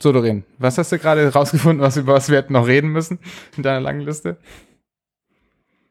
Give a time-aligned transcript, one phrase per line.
[0.00, 3.18] So, Doreen, was hast du gerade rausgefunden, was, über was wir hätten noch reden müssen
[3.56, 4.36] in deiner langen Liste?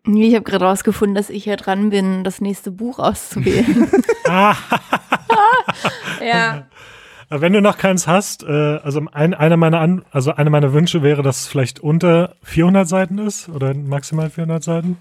[0.06, 3.92] Ich habe gerade rausgefunden, dass ich ja dran bin, das nächste Buch auszuwählen.
[6.26, 6.68] ja.
[7.30, 11.04] Wenn du noch keins hast, äh, also ein, einer meiner An also eine meiner Wünsche
[11.04, 14.98] wäre, dass es vielleicht unter 400 Seiten ist oder maximal 400 Seiten.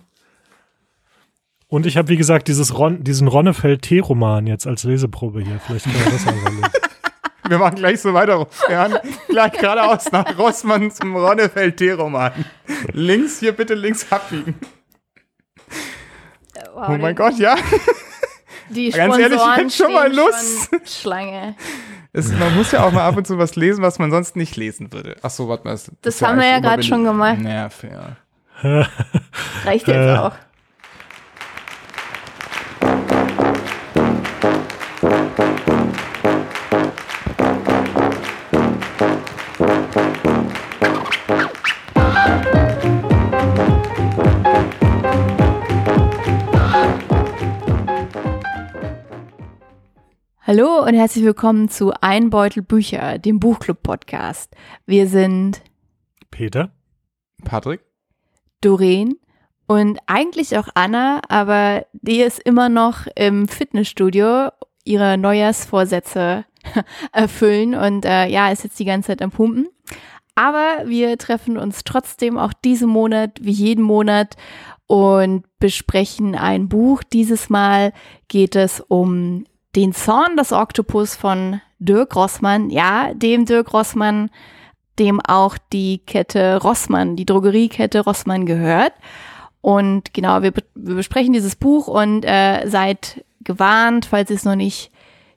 [1.69, 5.61] Und ich habe wie gesagt dieses Ron, diesen Ronnefeld-T-Roman jetzt als Leseprobe hier.
[5.65, 6.67] Vielleicht können wir das lesen.
[7.49, 8.47] Wir machen gleich so weiter.
[8.69, 8.95] Wir haben
[9.29, 12.33] gleich geradeaus nach Rossmann zum Ronnefeld-T-Roman.
[12.93, 14.55] Links, hier bitte links abbiegen.
[16.75, 17.57] Wow, Oh mein Gott, ja.
[18.69, 20.69] Die Ganz ehrlich, ich Sponsoren hätte schon mal Lust.
[20.71, 21.55] schon Schlange.
[22.13, 24.57] Es, man muss ja auch mal ab und zu was lesen, was man sonst nicht
[24.57, 25.17] lesen würde.
[25.23, 25.73] Ach so, warte mal.
[25.73, 27.39] Das, Das ist ja haben wir ja gerade schon gemacht.
[27.39, 28.87] Nerv, ja.
[29.65, 30.17] Reicht jetzt Äh.
[30.17, 30.33] auch.
[50.49, 54.55] Hallo und herzlich willkommen zu Ein Beutel Bücher, dem Buchclub-Podcast.
[54.87, 55.61] Wir sind
[56.31, 56.71] Peter?
[57.43, 57.81] Patrick?
[58.61, 59.17] Doreen
[59.67, 64.51] und eigentlich auch Anna, aber die ist immer noch im Fitnessstudio
[64.85, 66.45] ihre Neujahrsvorsätze
[67.13, 69.67] erfüllen und äh, ja, ist jetzt die ganze Zeit am Pumpen.
[70.37, 74.37] Aber wir treffen uns trotzdem auch diesen Monat, wie jeden Monat,
[74.87, 77.03] und besprechen ein Buch.
[77.03, 77.93] Dieses Mal
[78.29, 79.43] geht es um
[79.77, 82.71] den Zorn des Oktopus von Dirk Rossmann.
[82.71, 84.31] Ja, dem Dirk Rossmann,
[84.99, 88.95] dem auch die Kette Rossmann, die Drogeriekette Rossmann gehört.
[89.61, 94.57] Und genau, wir, wir besprechen dieses Buch und äh, seid gewarnt, falls ihr es noch
[94.57, 94.91] nicht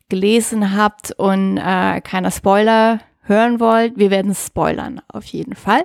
[0.07, 3.97] gelesen habt und äh, keiner Spoiler hören wollt.
[3.97, 5.83] Wir werden es spoilern, auf jeden Fall.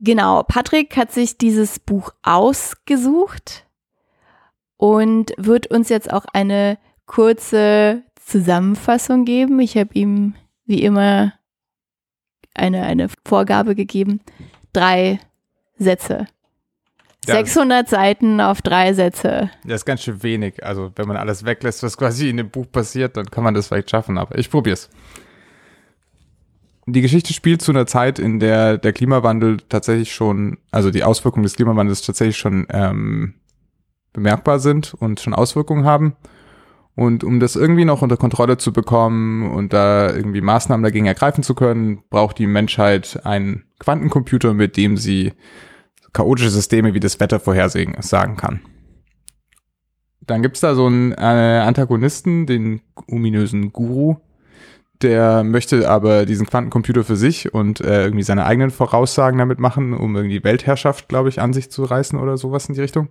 [0.00, 3.64] Genau, Patrick hat sich dieses Buch ausgesucht
[4.76, 6.76] und wird uns jetzt auch eine
[7.06, 9.60] kurze Zusammenfassung geben.
[9.60, 10.34] Ich habe ihm
[10.66, 11.34] wie immer
[12.54, 14.20] eine, eine Vorgabe gegeben.
[14.72, 15.20] Drei
[15.78, 16.26] Sätze.
[17.26, 17.34] Ja.
[17.36, 19.50] 600 Seiten auf drei Sätze.
[19.64, 20.64] Das ist ganz schön wenig.
[20.64, 23.68] Also, wenn man alles weglässt, was quasi in dem Buch passiert, dann kann man das
[23.68, 24.90] vielleicht schaffen, aber ich probier's.
[26.86, 31.44] Die Geschichte spielt zu einer Zeit, in der der Klimawandel tatsächlich schon, also die Auswirkungen
[31.44, 33.34] des Klimawandels tatsächlich schon ähm,
[34.12, 36.14] bemerkbar sind und schon Auswirkungen haben.
[36.96, 41.42] Und um das irgendwie noch unter Kontrolle zu bekommen und da irgendwie Maßnahmen dagegen ergreifen
[41.42, 45.32] zu können, braucht die Menschheit einen Quantencomputer, mit dem sie
[46.12, 48.60] chaotische Systeme wie das Wetter vorhersagen sagen kann.
[50.20, 54.16] Dann gibt's da so einen äh, Antagonisten, den ominösen Guru,
[55.02, 59.92] der möchte aber diesen Quantencomputer für sich und äh, irgendwie seine eigenen Voraussagen damit machen,
[59.92, 63.08] um irgendwie Weltherrschaft, glaube ich, an sich zu reißen oder sowas in die Richtung.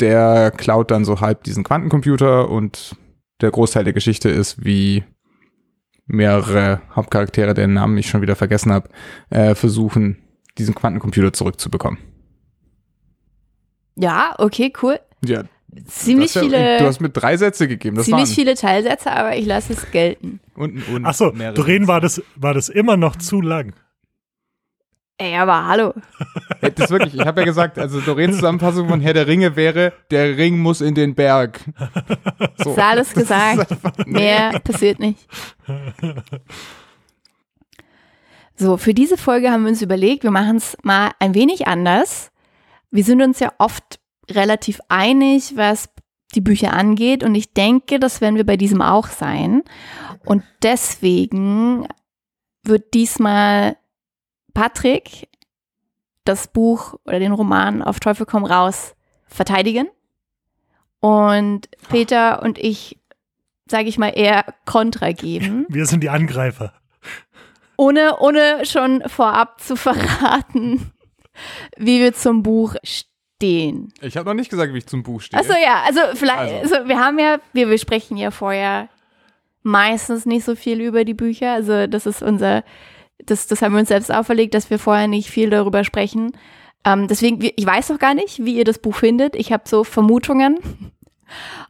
[0.00, 2.96] Der klaut dann so halb diesen Quantencomputer und
[3.42, 5.04] der Großteil der Geschichte ist, wie
[6.06, 8.88] mehrere Hauptcharaktere, deren Namen ich schon wieder vergessen habe,
[9.30, 10.18] äh, versuchen,
[10.58, 11.98] diesen Quantencomputer zurückzubekommen.
[13.96, 14.98] Ja, okay, cool.
[15.24, 15.44] Ja,
[15.86, 17.96] Ziemlich ja- viele, Du hast mir drei Sätze gegeben.
[17.96, 20.40] Das ziemlich waren viele Teilsätze, aber ich lasse es gelten.
[20.54, 21.88] und, und Achso, Doreen Sätze.
[21.88, 23.72] war das, war das immer noch zu lang.
[25.22, 25.94] Ey, aber hallo.
[26.60, 29.92] Das ist wirklich, ich habe ja gesagt, also Doreens Zusammenfassung von Herr der Ringe wäre,
[30.10, 31.60] der Ring muss in den Berg.
[32.56, 32.72] So.
[32.72, 33.76] Ist alles gesagt.
[34.04, 35.20] Mehr passiert nicht.
[38.56, 42.32] So, für diese Folge haben wir uns überlegt, wir machen es mal ein wenig anders.
[42.90, 45.88] Wir sind uns ja oft relativ einig, was
[46.34, 49.62] die Bücher angeht und ich denke, das werden wir bei diesem auch sein.
[50.24, 51.86] Und deswegen
[52.64, 53.76] wird diesmal
[54.54, 55.28] Patrick
[56.24, 58.94] das Buch oder den Roman auf Teufel komm raus
[59.26, 59.88] verteidigen
[61.00, 62.98] und Peter und ich,
[63.66, 66.72] sage ich mal, eher Kontra geben, Wir sind die Angreifer.
[67.76, 70.92] ohne, ohne schon vorab zu verraten,
[71.76, 73.92] wie wir zum Buch stehen.
[74.00, 75.40] Ich habe noch nicht gesagt, wie ich zum Buch stehe.
[75.40, 76.76] Achso, ja, also vielleicht, Also.
[76.76, 78.88] also wir haben ja, wir besprechen ja vorher
[79.64, 81.52] meistens nicht so viel über die Bücher.
[81.52, 82.62] Also das ist unser,
[83.18, 86.32] das, das haben wir uns selbst auferlegt, dass wir vorher nicht viel darüber sprechen.
[86.84, 89.36] Ähm, deswegen, ich weiß noch gar nicht, wie ihr das Buch findet.
[89.36, 90.58] Ich habe so Vermutungen.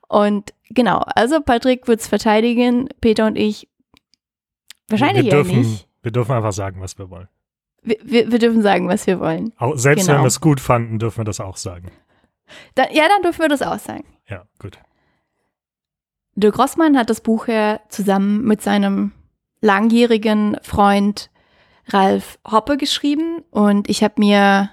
[0.09, 3.69] Und genau, also Patrick wird es verteidigen, Peter und ich
[4.89, 5.89] wahrscheinlich wir eher dürfen, nicht.
[6.03, 7.29] Wir dürfen einfach sagen, was wir wollen.
[7.83, 9.53] Wir, wir, wir dürfen sagen, was wir wollen.
[9.59, 10.17] Auch, selbst Genau.
[10.19, 11.91] wenn wir es gut fanden, dürfen wir das auch sagen.
[12.75, 14.05] Dann, ja, dann dürfen wir das auch sagen.
[14.29, 14.79] Ja, gut.
[16.35, 19.13] Dirk Rossmann hat das Buch ja zusammen mit seinem
[19.61, 21.31] langjährigen Freund
[21.89, 24.71] Ralf Hoppe geschrieben und ich habe mir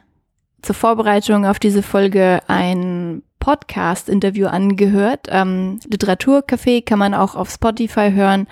[0.61, 5.27] zur Vorbereitung auf diese Folge ein Podcast-Interview angehört.
[5.29, 8.47] Ähm, Literaturcafé kann man auch auf Spotify hören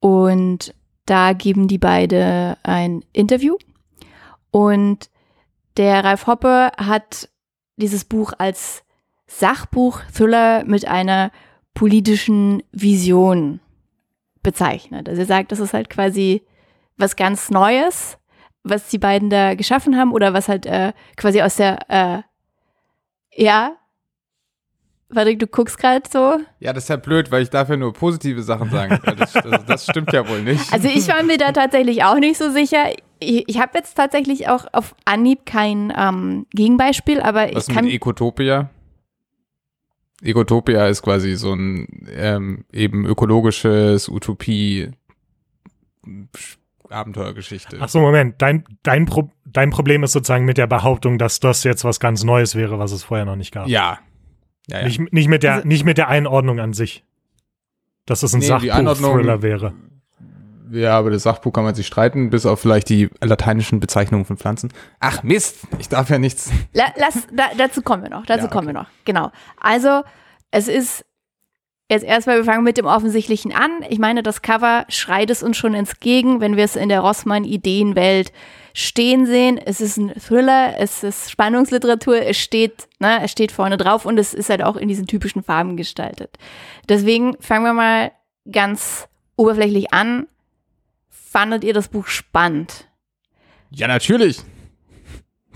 [0.00, 0.74] und
[1.06, 3.56] da geben die beide ein Interview
[4.50, 5.10] und
[5.76, 7.28] der Ralf Hoppe hat
[7.76, 8.84] dieses Buch als
[9.26, 11.30] Sachbuch-Thriller mit einer
[11.74, 13.60] politischen Vision
[14.42, 15.08] bezeichnet.
[15.08, 16.42] Also er sagt, das ist halt quasi
[17.00, 18.18] was ganz Neues,
[18.62, 22.22] was die beiden da geschaffen haben oder was halt äh, quasi aus der, äh,
[23.34, 23.76] ja,
[25.12, 26.38] Warte, du guckst gerade so.
[26.60, 29.00] Ja, das ist ja blöd, weil ich darf ja nur positive Sachen sagen.
[29.18, 30.72] Das, das, das, stimmt ja wohl nicht.
[30.72, 32.92] Also ich war mir da tatsächlich auch nicht so sicher.
[33.18, 37.86] Ich, ich habe jetzt tatsächlich auch auf Anhieb kein ähm, Gegenbeispiel, aber Was ich kann.
[37.86, 38.70] mit Ecotopia?
[40.22, 44.92] Ecotopia ist quasi so ein ähm, eben ökologisches Utopie
[46.90, 47.78] Abenteuergeschichte.
[47.80, 48.40] Ach so, Moment.
[48.42, 52.24] Dein, dein, Pro dein Problem ist sozusagen mit der Behauptung, dass das jetzt was ganz
[52.24, 53.68] Neues wäre, was es vorher noch nicht gab.
[53.68, 53.98] Ja.
[54.66, 54.84] ja, ja.
[54.84, 57.04] Nicht, nicht, mit der, nicht mit der Einordnung an sich.
[58.06, 59.72] Dass es ein Nee, Sachbuch-Thriller wäre.
[60.72, 64.36] Ja, aber das Sachbuch kann man sich streiten, bis auf vielleicht die lateinischen Bezeichnungen von
[64.36, 64.72] Pflanzen.
[65.00, 66.50] Ach Mist, ich darf ja nichts.
[66.72, 68.24] La, lass, da, dazu kommen wir noch.
[68.26, 68.86] Dazu Ja, kommen wir noch.
[69.04, 69.32] Genau.
[69.60, 70.02] Also,
[70.52, 71.04] es ist
[71.90, 73.70] jetzt erstmal, wir fangen mit dem Offensichtlichen an.
[73.88, 78.32] Ich meine, das Cover schreit es uns schon entgegen, wenn wir es in der Rossmann-Ideenwelt
[78.72, 79.58] stehen sehen.
[79.58, 84.18] Es ist ein Thriller, es ist Spannungsliteratur, es steht, ne, es steht vorne drauf und
[84.18, 86.38] es ist halt auch in diesen typischen Farben gestaltet.
[86.88, 88.12] Deswegen fangen wir mal
[88.50, 90.28] ganz oberflächlich an.
[91.08, 92.88] Fandet ihr das Buch spannend?
[93.70, 94.40] Ja, natürlich.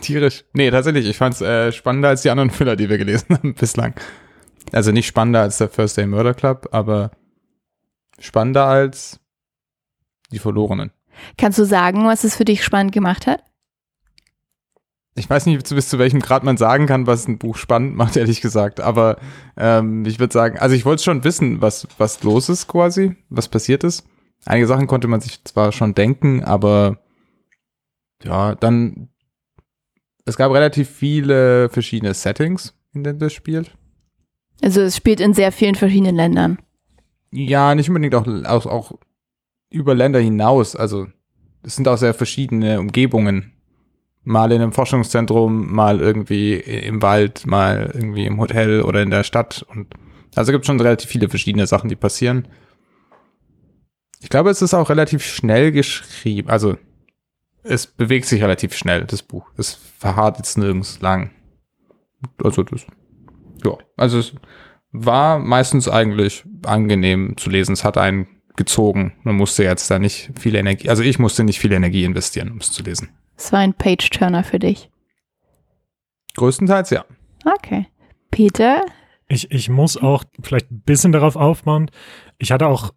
[0.00, 0.44] Tierisch.
[0.52, 3.94] Nee, tatsächlich, ich fand's äh, spannender als die anderen Thriller, die wir gelesen haben bislang.
[4.74, 7.12] Also nicht spannender als der First Day Murder Club, aber
[8.18, 9.20] spannender als
[10.32, 10.90] die Verlorenen.
[11.38, 13.42] Kannst du sagen, was es für dich spannend gemacht hat?
[15.16, 18.16] Ich weiß nicht, bis zu welchem Grad man sagen kann, was ein Buch spannend macht,
[18.16, 18.80] ehrlich gesagt.
[18.80, 19.18] Aber
[19.56, 23.48] ähm, ich würde sagen, also ich wollte schon wissen, was, was los ist quasi, was
[23.48, 24.04] passiert ist.
[24.44, 26.98] Einige Sachen konnte man sich zwar schon denken, aber
[28.24, 29.08] ja, dann
[30.26, 33.76] es gab relativ viele verschiedene Settings, in denen das spielt.
[34.64, 36.56] Also es spielt in sehr vielen verschiedenen Ländern.
[37.30, 38.92] Ja, nicht unbedingt auch, auch, auch
[39.68, 40.74] über Länder hinaus.
[40.74, 41.06] Also
[41.62, 43.52] es sind auch sehr verschiedene Umgebungen.
[44.22, 49.22] Mal in einem Forschungszentrum, mal irgendwie im Wald, mal irgendwie im Hotel oder in der
[49.22, 49.66] Stadt.
[49.68, 49.92] Und
[50.34, 52.48] also gibt schon relativ viele verschiedene Sachen, die passieren.
[54.22, 56.48] Ich glaube, es ist auch relativ schnell geschrieben.
[56.48, 56.78] Also
[57.64, 59.46] es bewegt sich relativ schnell, das Buch.
[59.58, 61.32] Es verharrt jetzt nirgends lang.
[62.42, 62.86] Also das,
[63.64, 64.34] ja, also es
[64.92, 67.72] war meistens eigentlich angenehm zu lesen.
[67.72, 69.14] Es hat einen gezogen.
[69.22, 72.58] Man musste jetzt da nicht viel Energie, also ich musste nicht viel Energie investieren, um
[72.58, 73.10] es zu lesen.
[73.36, 74.90] Es war ein Page-Turner für dich.
[76.36, 77.04] Größtenteils ja.
[77.44, 77.86] Okay.
[78.30, 78.84] Peter?
[79.28, 81.90] Ich, ich muss auch vielleicht ein bisschen darauf aufbauen.
[82.38, 82.92] Ich hatte auch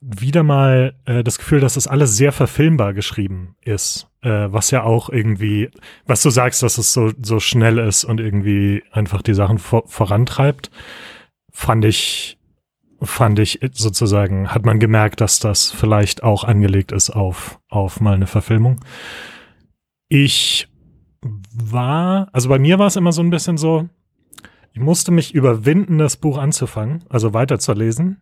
[0.00, 4.07] wieder mal äh, das Gefühl, dass das alles sehr verfilmbar geschrieben ist.
[4.20, 5.70] Äh, was ja auch irgendwie,
[6.06, 9.84] was du sagst, dass es so, so schnell ist und irgendwie einfach die Sachen vor,
[9.86, 10.70] vorantreibt,
[11.52, 12.38] fand ich,
[13.00, 18.14] fand ich sozusagen, hat man gemerkt, dass das vielleicht auch angelegt ist auf, auf mal
[18.14, 18.80] eine Verfilmung.
[20.08, 20.68] Ich
[21.52, 23.88] war, also bei mir war es immer so ein bisschen so,
[24.72, 28.20] ich musste mich überwinden, das Buch anzufangen, also weiterzulesen.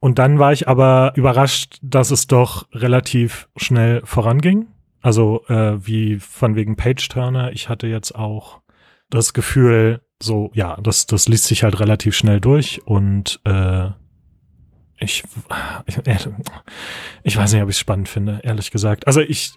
[0.00, 4.66] Und dann war ich aber überrascht, dass es doch relativ schnell voranging.
[5.00, 7.52] Also äh, wie von wegen Page-Turner.
[7.52, 8.60] Ich hatte jetzt auch
[9.08, 13.88] das Gefühl, so, ja, das, das liest sich halt relativ schnell durch und äh,
[14.98, 15.24] ich,
[15.86, 15.98] ich,
[17.22, 19.06] ich weiß nicht, ob ich es spannend finde, ehrlich gesagt.
[19.06, 19.54] Also ich,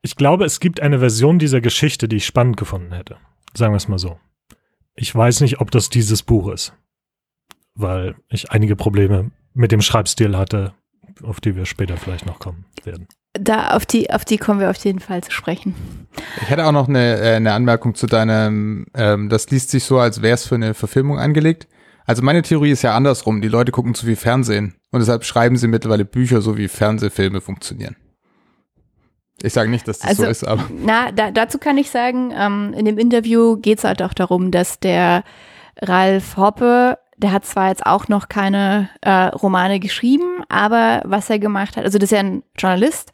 [0.00, 3.16] ich glaube, es gibt eine Version dieser Geschichte, die ich spannend gefunden hätte.
[3.54, 4.18] Sagen wir es mal so.
[4.94, 6.72] Ich weiß nicht, ob das dieses Buch ist,
[7.74, 10.72] weil ich einige Probleme mit dem Schreibstil hatte,
[11.24, 13.08] auf die wir später vielleicht noch kommen werden.
[13.38, 15.74] Da, auf die, auf die kommen wir auf jeden Fall zu sprechen.
[16.40, 19.98] Ich hätte auch noch eine, äh, eine Anmerkung zu deinem, ähm, das liest sich so,
[19.98, 21.66] als wäre es für eine Verfilmung angelegt.
[22.06, 23.40] Also meine Theorie ist ja andersrum.
[23.40, 27.40] Die Leute gucken zu viel Fernsehen und deshalb schreiben sie mittlerweile Bücher, so wie Fernsehfilme
[27.40, 27.96] funktionieren.
[29.42, 32.32] Ich sage nicht, dass das Also, so ist, aber Na, da, dazu kann ich sagen,
[32.36, 35.24] ähm, in dem Interview geht es halt auch darum, dass der
[35.80, 41.38] Ralf Hoppe, der hat zwar jetzt auch noch keine äh, Romane geschrieben, aber was er
[41.38, 43.13] gemacht hat, also das ist ja ein Journalist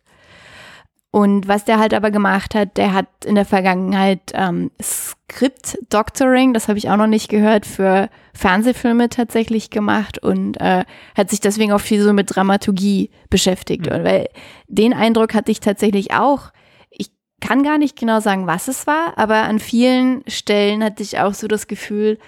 [1.12, 6.54] Und was der halt aber gemacht hat, der hat in der Vergangenheit ähm, Script Doctoring,
[6.54, 10.84] das habe ich auch noch nicht gehört, für Fernsehfilme tatsächlich gemacht und äh,
[11.16, 13.86] hat sich deswegen auch viel so mit Dramaturgie beschäftigt.
[13.86, 13.96] Mhm.
[13.96, 14.28] Und weil
[14.68, 16.52] den Eindruck hatte ich tatsächlich auch.
[16.90, 21.18] Ich kann gar nicht genau sagen, was es war, aber an vielen Stellen hatte ich
[21.18, 22.18] auch so das Gefühl,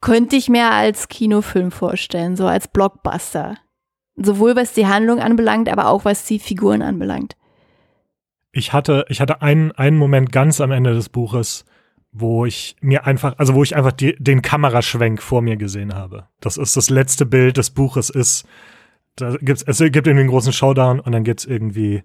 [0.00, 3.56] könnte ich mir als Kinofilm vorstellen, so als Blockbuster.
[4.14, 7.34] Sowohl was die Handlung anbelangt, aber auch was die Figuren anbelangt
[8.52, 11.64] ich hatte, ich hatte einen, einen Moment ganz am Ende des Buches,
[12.12, 16.26] wo ich mir einfach, also wo ich einfach die, den Kameraschwenk vor mir gesehen habe.
[16.40, 18.46] Das ist das letzte Bild des Buches ist,
[19.16, 22.02] da gibt's, es gibt irgendwie einen großen Showdown und dann gibt's irgendwie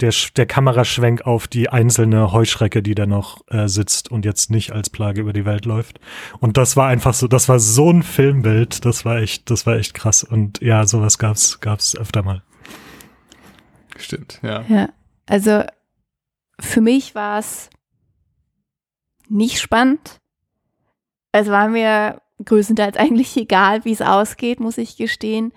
[0.00, 4.72] der, der Kameraschwenk auf die einzelne Heuschrecke, die da noch äh, sitzt und jetzt nicht
[4.72, 6.00] als Plage über die Welt läuft.
[6.40, 9.76] Und das war einfach so, das war so ein Filmbild, das war echt, das war
[9.76, 10.24] echt krass.
[10.24, 12.42] Und ja, sowas gab's, gab's öfter mal.
[13.96, 14.64] Stimmt, ja.
[14.68, 14.88] Ja,
[15.26, 15.62] also
[16.60, 17.70] für mich war es
[19.28, 20.20] nicht spannend.
[21.32, 25.52] Es war mir größtenteils eigentlich egal, wie es ausgeht, muss ich gestehen,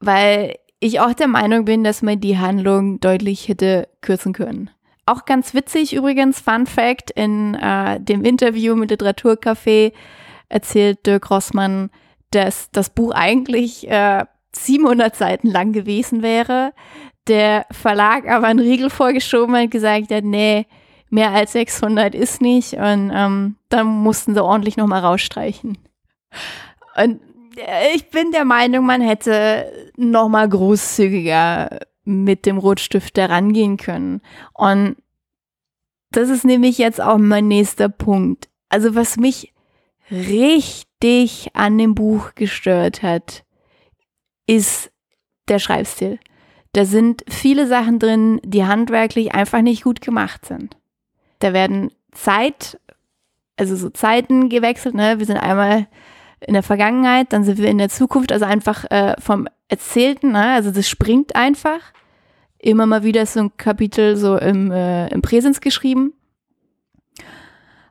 [0.00, 4.70] weil ich auch der Meinung bin, dass man die Handlung deutlich hätte kürzen können.
[5.06, 9.92] Auch ganz witzig übrigens, Fun Fact, in äh, dem Interview mit Literaturcafé
[10.48, 11.90] erzählt Dirk Rossmann,
[12.30, 16.72] dass das Buch eigentlich äh, 700 Seiten lang gewesen wäre,
[17.28, 20.66] der Verlag aber einen Riegel vorgeschoben hat, gesagt hat, nee,
[21.10, 25.78] mehr als 600 ist nicht und ähm, dann mussten sie ordentlich nochmal rausstreichen.
[26.96, 27.20] Und
[27.56, 34.20] äh, ich bin der Meinung, man hätte nochmal großzügiger mit dem Rotstift herangehen können.
[34.54, 34.96] Und
[36.10, 38.48] das ist nämlich jetzt auch mein nächster Punkt.
[38.68, 39.52] Also was mich
[40.10, 43.44] richtig an dem Buch gestört hat,
[44.46, 44.92] ist
[45.48, 46.18] der Schreibstil.
[46.76, 50.76] Da sind viele Sachen drin, die handwerklich einfach nicht gut gemacht sind.
[51.38, 52.78] Da werden Zeit,
[53.56, 54.94] also so Zeiten gewechselt.
[54.94, 55.18] Ne?
[55.18, 55.86] Wir sind einmal
[56.40, 60.52] in der Vergangenheit, dann sind wir in der Zukunft, also einfach äh, vom Erzählten, ne?
[60.52, 61.80] also das springt einfach.
[62.58, 66.12] Immer mal wieder ist so ein Kapitel so im, äh, im Präsens geschrieben.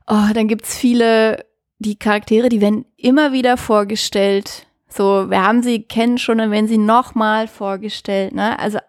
[0.05, 1.43] Oh, dann gibt's viele,
[1.79, 6.67] die Charaktere, die werden immer wieder vorgestellt so, wir haben sie kennen schon und werden
[6.67, 8.57] sie nochmal vorgestellt, ne?
[8.59, 8.79] Also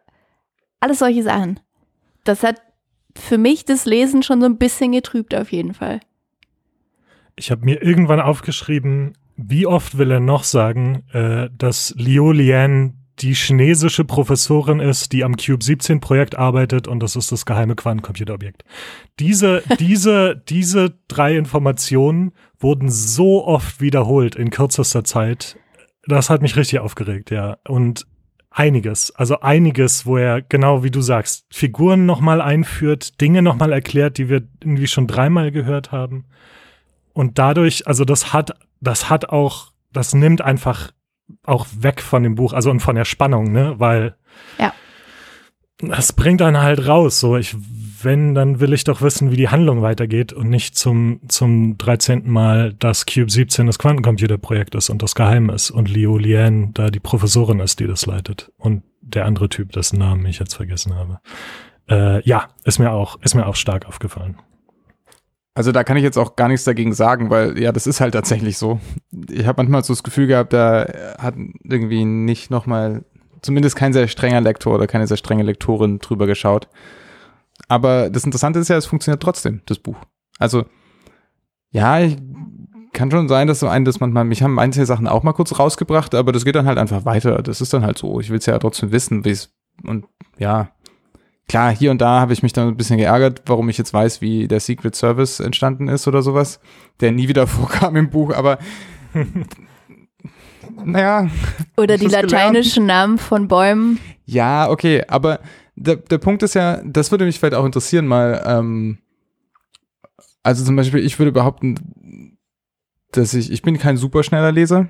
[0.80, 1.60] alles solche Sachen.
[2.24, 2.60] Das hat
[3.14, 6.00] für mich das Lesen schon so ein bisschen getrübt auf jeden Fall.
[7.34, 12.94] Ich habe mir irgendwann aufgeschrieben, wie oft will er noch sagen, äh, dass Liu Lian
[13.20, 17.74] die chinesische Professorin ist, die am Cube 17 Projekt arbeitet und das ist das geheime
[17.74, 18.64] Quantencomputerobjekt.
[19.18, 25.56] Diese, diese, diese drei Informationen wurden so oft wiederholt in kürzester Zeit
[26.06, 27.58] das hat mich richtig aufgeregt, ja.
[27.66, 28.06] Und
[28.50, 34.18] einiges, also einiges, wo er genau wie du sagst, Figuren nochmal einführt, Dinge nochmal erklärt,
[34.18, 36.24] die wir irgendwie schon dreimal gehört haben.
[37.12, 40.92] Und dadurch, also das hat, das hat auch, das nimmt einfach
[41.44, 44.16] auch weg von dem Buch, also und von der Spannung, ne, weil
[44.58, 44.72] ja.
[45.78, 47.20] das bringt einen halt raus.
[47.20, 47.56] So, ich
[48.06, 52.30] wenn, dann will ich doch wissen, wie die Handlung weitergeht und nicht zum, zum 13.
[52.30, 56.88] Mal, dass Cube 17 das Quantencomputerprojekt ist und das Geheim ist und Liu Lian da
[56.88, 60.94] die Professorin ist, die das leitet und der andere Typ, dessen Namen ich jetzt vergessen
[60.94, 61.20] habe.
[61.88, 64.36] Äh, ja, ist mir auch, ist mir auch stark aufgefallen.
[65.54, 68.14] Also da kann ich jetzt auch gar nichts dagegen sagen, weil ja, das ist halt
[68.14, 68.78] tatsächlich so.
[69.30, 70.86] Ich habe manchmal so das Gefühl gehabt, da
[71.18, 71.34] hat
[71.64, 73.04] irgendwie nicht nochmal,
[73.42, 76.68] zumindest kein sehr strenger Lektor oder keine sehr strenge Lektorin drüber geschaut.
[77.68, 79.96] Aber das Interessante ist ja, es funktioniert trotzdem, das Buch.
[80.38, 80.66] Also,
[81.70, 82.16] ja, ich,
[82.96, 85.58] kann schon sein, dass so ein, dass manchmal, mich haben einzelne Sachen auch mal kurz
[85.58, 87.42] rausgebracht, aber das geht dann halt einfach weiter.
[87.42, 88.20] Das ist dann halt so.
[88.20, 90.06] Ich will es ja trotzdem wissen, wie es, und
[90.38, 90.70] ja,
[91.46, 94.22] klar, hier und da habe ich mich dann ein bisschen geärgert, warum ich jetzt weiß,
[94.22, 96.58] wie der Secret Service entstanden ist oder sowas,
[97.00, 98.58] der nie wieder vorkam im Buch, aber
[100.84, 101.28] naja.
[101.76, 104.00] Oder die lateinischen Namen von Bäumen.
[104.24, 105.40] Ja, okay, aber
[105.76, 108.98] der, der Punkt ist ja, das würde mich vielleicht auch interessieren, mal, ähm,
[110.42, 112.36] also zum Beispiel, ich würde behaupten,
[113.12, 114.88] dass ich, ich bin kein superschneller Leser,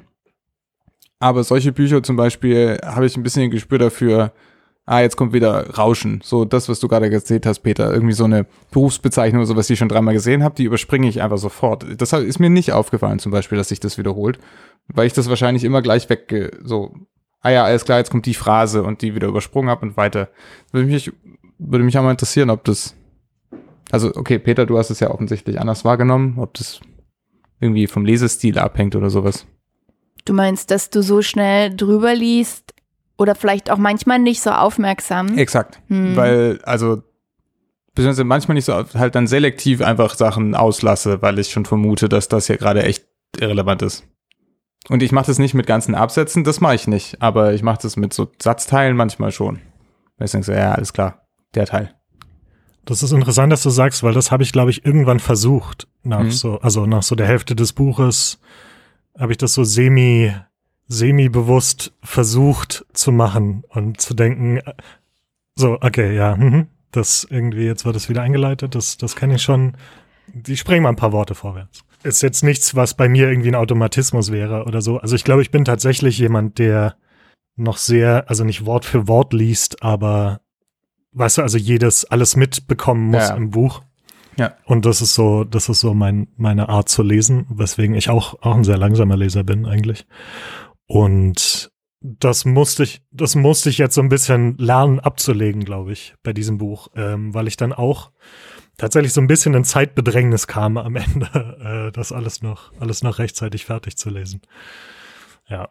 [1.19, 4.33] aber solche Bücher zum Beispiel habe ich ein bisschen ein Gespür dafür,
[4.85, 6.21] ah, jetzt kommt wieder Rauschen.
[6.23, 7.93] So das, was du gerade erzählt hast, Peter.
[7.93, 11.23] Irgendwie so eine Berufsbezeichnung oder sowas, die ich schon dreimal gesehen habe, die überspringe ich
[11.23, 11.85] einfach sofort.
[12.01, 14.39] Das ist mir nicht aufgefallen zum Beispiel, dass sich das wiederholt,
[14.87, 16.95] weil ich das wahrscheinlich immer gleich weg, so
[17.41, 20.29] ah ja, alles klar, jetzt kommt die Phrase und die wieder übersprungen habe und weiter.
[20.73, 21.13] Würde mich,
[21.59, 22.95] würde mich auch mal interessieren, ob das,
[23.91, 26.81] also okay, Peter, du hast es ja offensichtlich anders wahrgenommen, ob das
[27.61, 29.47] irgendwie vom Lesestil abhängt oder sowas.
[30.25, 32.75] Du meinst, dass du so schnell drüber liest
[33.17, 35.39] oder vielleicht auch manchmal nicht so aufmerksam?
[35.39, 36.17] Exakt, hm.
[36.17, 37.03] weil, also
[37.95, 42.29] beziehungsweise manchmal nicht so, halt dann selektiv einfach Sachen auslasse, weil ich schon vermute, dass
[42.29, 43.07] das hier gerade echt
[43.39, 44.07] irrelevant ist.
[44.89, 47.81] Und ich mache das nicht mit ganzen Absätzen, das mache ich nicht, aber ich mache
[47.83, 49.61] das mit so Satzteilen manchmal schon.
[50.17, 51.95] Weil ich denke so, ja, alles klar, der Teil.
[52.85, 55.89] Das ist interessant, dass du sagst, weil das habe ich, glaube ich, irgendwann versucht.
[56.05, 56.31] Nach mhm.
[56.31, 58.39] so, also nach so der Hälfte des Buches
[59.19, 60.33] habe ich das so semi,
[60.87, 64.61] semi-bewusst versucht zu machen und zu denken,
[65.57, 69.43] so, okay, ja, mhm, das irgendwie, jetzt wird es wieder eingeleitet, das, das kenne ich
[69.43, 69.77] schon.
[70.33, 71.85] Die springen mal ein paar Worte vorwärts.
[72.07, 74.99] Ist jetzt nichts, was bei mir irgendwie ein Automatismus wäre oder so.
[74.99, 76.97] Also ich glaube, ich bin tatsächlich jemand, der
[77.57, 80.41] noch sehr, also nicht Wort für Wort liest, aber
[81.13, 83.35] weißt du, also jedes, alles mitbekommen muss ja.
[83.35, 83.83] im Buch.
[84.39, 84.55] Ja.
[84.67, 88.41] Und das ist so, das ist so mein, meine Art zu lesen, weswegen ich auch,
[88.43, 90.07] auch ein sehr langsamer Leser bin eigentlich.
[90.87, 96.15] Und das musste ich, das musste ich jetzt so ein bisschen lernen abzulegen, glaube ich,
[96.23, 98.13] bei diesem Buch, ähm, weil ich dann auch
[98.77, 103.19] tatsächlich so ein bisschen in Zeitbedrängnis kam am Ende, äh, das alles noch, alles noch
[103.19, 104.43] rechtzeitig fertig zu lesen.
[105.49, 105.69] Ja.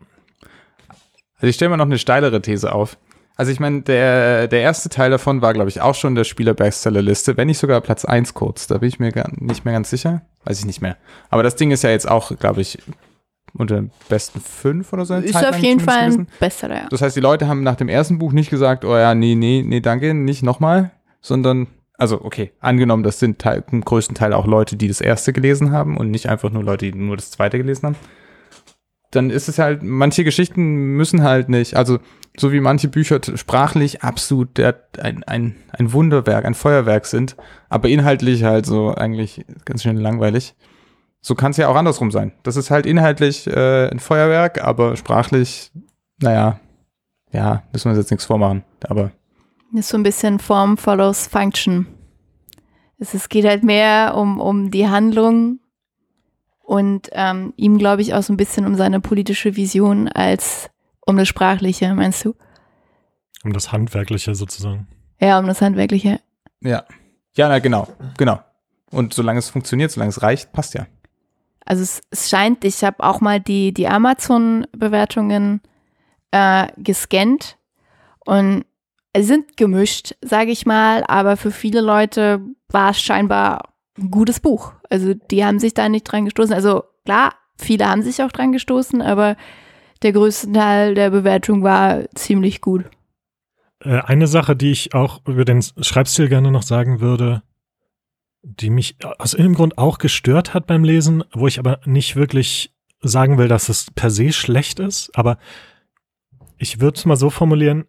[1.35, 2.97] Also ich stelle mir noch eine steilere These auf.
[3.37, 7.35] Also ich meine, der, der erste Teil davon war, glaube ich, auch schon der Spieler-Bestseller-Liste,
[7.35, 8.67] wenn nicht sogar Platz 1 kurz.
[8.67, 10.21] Da bin ich mir gar nicht mehr ganz sicher.
[10.45, 10.95] Weiß ich nicht mehr.
[11.29, 12.77] Aber das Ding ist ja jetzt auch, glaube ich,
[13.53, 15.15] unter den besten fünf oder so.
[15.15, 16.87] Ist auf jeden Fall ein Bestseller, ja.
[16.89, 19.63] Das heißt, die Leute haben nach dem ersten Buch nicht gesagt, oh ja, nee, nee,
[19.65, 24.45] nee, danke, nicht nochmal, sondern, also okay, angenommen, das sind Teil, im größten Teil auch
[24.45, 27.57] Leute, die das erste gelesen haben und nicht einfach nur Leute, die nur das zweite
[27.57, 27.95] gelesen haben.
[29.11, 31.99] Dann ist es halt, manche Geschichten müssen halt nicht, also
[32.37, 37.37] so wie manche Bücher sprachlich absolut der, ein, ein, ein Wunderwerk, ein Feuerwerk sind,
[37.69, 40.55] aber inhaltlich halt so eigentlich ganz schön langweilig.
[41.21, 42.33] So kann es ja auch andersrum sein.
[42.43, 45.71] Das ist halt inhaltlich äh, ein Feuerwerk, aber sprachlich,
[46.21, 46.59] naja,
[47.31, 48.63] ja, müssen wir uns jetzt nichts vormachen.
[48.81, 49.11] Aber
[49.77, 51.87] ist so ein bisschen Form follows Function.
[52.97, 55.59] Es, es geht halt mehr um, um die Handlung
[56.61, 60.69] und ähm, ihm, glaube ich, auch so ein bisschen um seine politische Vision als
[61.05, 62.35] um das Sprachliche, meinst du?
[63.43, 64.87] Um das Handwerkliche sozusagen.
[65.19, 66.19] Ja, um das Handwerkliche.
[66.61, 66.83] Ja.
[67.35, 68.39] Ja, na genau, genau.
[68.91, 70.87] Und solange es funktioniert, solange es reicht, passt ja.
[71.65, 75.61] Also es, es scheint, ich habe auch mal die, die Amazon-Bewertungen
[76.31, 77.57] äh, gescannt
[78.25, 78.65] und
[79.23, 84.73] sind gemischt, sage ich mal, aber für viele Leute war es scheinbar ein gutes Buch.
[84.89, 86.53] Also die haben sich da nicht dran gestoßen.
[86.53, 89.37] Also klar, viele haben sich auch dran gestoßen, aber
[90.01, 92.85] der größte Teil der Bewertung war ziemlich gut.
[93.79, 97.43] Äh, eine Sache, die ich auch über den Schreibstil gerne noch sagen würde,
[98.43, 102.73] die mich aus irgendeinem Grund auch gestört hat beim Lesen, wo ich aber nicht wirklich
[103.01, 105.37] sagen will, dass es per se schlecht ist, aber
[106.57, 107.85] ich würde es mal so formulieren,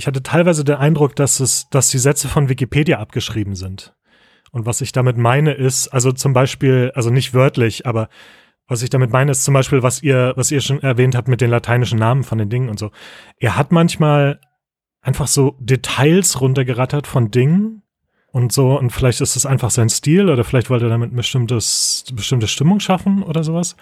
[0.00, 3.94] ich hatte teilweise den Eindruck, dass es, dass die Sätze von Wikipedia abgeschrieben sind.
[4.50, 8.08] Und was ich damit meine ist, also zum Beispiel, also nicht wörtlich, aber
[8.66, 11.42] was ich damit meine, ist zum Beispiel, was ihr, was ihr schon erwähnt habt mit
[11.42, 12.92] den lateinischen Namen von den Dingen und so.
[13.36, 14.40] Er hat manchmal
[15.02, 17.82] einfach so Details runtergerattert von Dingen
[18.32, 22.04] und so, und vielleicht ist es einfach sein Stil oder vielleicht wollte er damit bestimmtes,
[22.12, 23.76] bestimmte Stimmung schaffen oder sowas.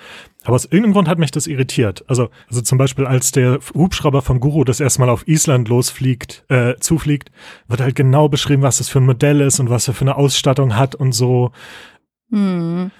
[0.44, 2.02] Aber aus irgendeinem Grund hat mich das irritiert.
[2.08, 6.76] Also, also zum Beispiel, als der Hubschrauber von Guru das erstmal auf Island losfliegt, äh,
[6.80, 7.30] zufliegt,
[7.66, 10.16] wird halt genau beschrieben, was das für ein Modell ist und was er für eine
[10.16, 11.52] Ausstattung hat und so.
[12.30, 12.90] Hm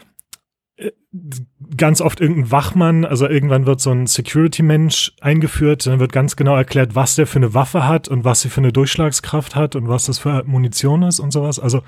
[1.77, 6.57] ganz oft irgendein Wachmann, also irgendwann wird so ein Security-Mensch eingeführt, dann wird ganz genau
[6.57, 9.88] erklärt, was der für eine Waffe hat und was sie für eine Durchschlagskraft hat und
[9.88, 11.59] was das für Munition ist und sowas.
[11.59, 11.83] Also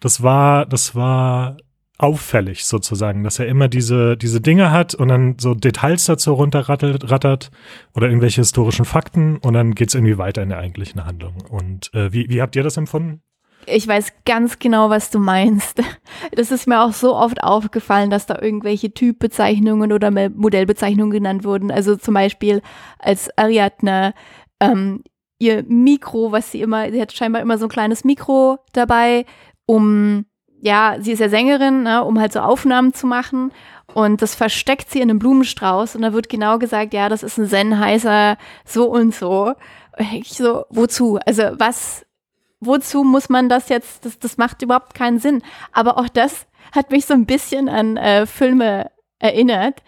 [0.00, 1.56] das war, das war
[1.98, 7.50] auffällig sozusagen, dass er immer diese, diese Dinge hat und dann so Details dazu runterrattert
[7.94, 11.34] oder irgendwelche historischen Fakten und dann geht's irgendwie weiter in der eigentlichen Handlung.
[11.48, 13.22] Und äh, wie, wie habt ihr das empfunden?
[13.70, 15.82] Ich weiß ganz genau, was du meinst.
[16.32, 21.70] Das ist mir auch so oft aufgefallen, dass da irgendwelche Typbezeichnungen oder Modellbezeichnungen genannt wurden.
[21.70, 22.60] Also zum Beispiel
[22.98, 24.14] als Ariadne
[24.60, 25.02] ähm,
[25.38, 29.24] ihr Mikro, was sie immer, sie hat scheinbar immer so ein kleines Mikro dabei,
[29.66, 30.26] um,
[30.60, 33.52] ja, sie ist ja Sängerin, ne, um halt so Aufnahmen zu machen.
[33.94, 37.38] Und das versteckt sie in einem Blumenstrauß und da wird genau gesagt, ja, das ist
[37.38, 39.54] ein Zen-heißer so und so.
[40.12, 41.18] Ich so, wozu?
[41.24, 42.04] Also was
[42.60, 45.42] wozu muss man das jetzt, das, das macht überhaupt keinen Sinn.
[45.72, 49.82] Aber auch das hat mich so ein bisschen an äh, Filme erinnert.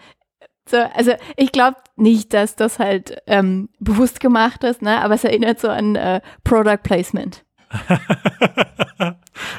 [0.69, 5.01] So, also ich glaube nicht, dass das halt ähm, bewusst gemacht ist, ne?
[5.01, 7.43] aber es erinnert so an äh, Product Placement.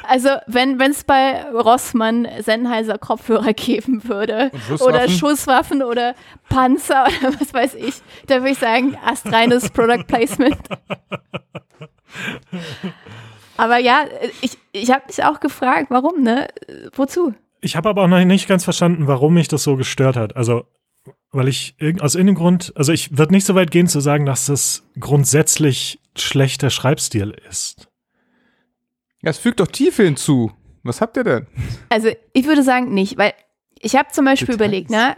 [0.07, 4.87] also wenn es bei Rossmann Sennheiser Kopfhörer geben würde Schusswaffen?
[4.87, 6.13] oder Schusswaffen oder
[6.47, 7.95] Panzer oder was weiß ich,
[8.27, 10.57] da würde ich sagen, astreines Product Placement.
[13.57, 14.05] Aber ja,
[14.41, 16.47] ich, ich habe mich auch gefragt, warum, ne?
[16.95, 17.33] Wozu?
[17.61, 20.35] Ich habe aber auch noch nicht ganz verstanden, warum mich das so gestört hat.
[20.35, 20.65] Also,
[21.31, 24.47] weil ich aus irgendeinem Grund, also ich würde nicht so weit gehen zu sagen, dass
[24.47, 27.89] das grundsätzlich schlechter Schreibstil ist.
[29.21, 30.51] Ja, es fügt doch Tiefe hinzu.
[30.83, 31.47] Was habt ihr denn?
[31.89, 33.33] Also, ich würde sagen nicht, weil
[33.79, 34.67] ich habe zum Beispiel Details.
[34.67, 35.15] überlegt, ne,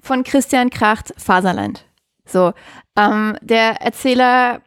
[0.00, 1.84] von Christian Kracht, Faserland.
[2.24, 2.52] So,
[2.96, 4.60] ähm, der Erzähler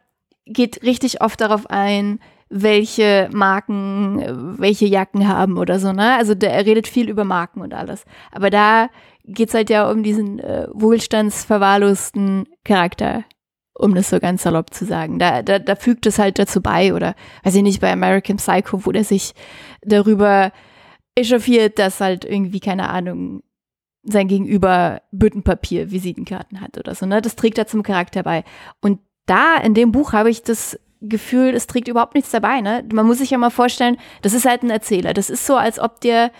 [0.46, 2.18] geht richtig oft darauf ein,
[2.52, 6.16] welche Marken, äh, welche Jacken haben oder so, ne?
[6.16, 8.04] Also der, er redet viel über Marken und alles.
[8.30, 8.88] Aber da
[9.24, 13.24] geht's halt ja um diesen äh, wohlstandsverwahrlosten Charakter,
[13.74, 15.18] um das so ganz salopp zu sagen.
[15.18, 18.84] Da, da, da fügt es halt dazu bei, oder weiß ich nicht, bei American Psycho,
[18.84, 19.32] wo der sich
[19.80, 20.52] darüber
[21.14, 23.42] echauffiert, dass halt irgendwie, keine Ahnung,
[24.04, 27.22] sein Gegenüber Büttenpapier, Visitenkarten hat oder so, ne?
[27.22, 28.44] Das trägt da zum Charakter bei.
[28.80, 32.84] Und da in dem Buch habe ich das Gefühl, es trägt überhaupt nichts dabei, ne?
[32.92, 35.14] Man muss sich ja mal vorstellen, das ist halt ein Erzähler.
[35.14, 36.30] Das ist so, als ob dir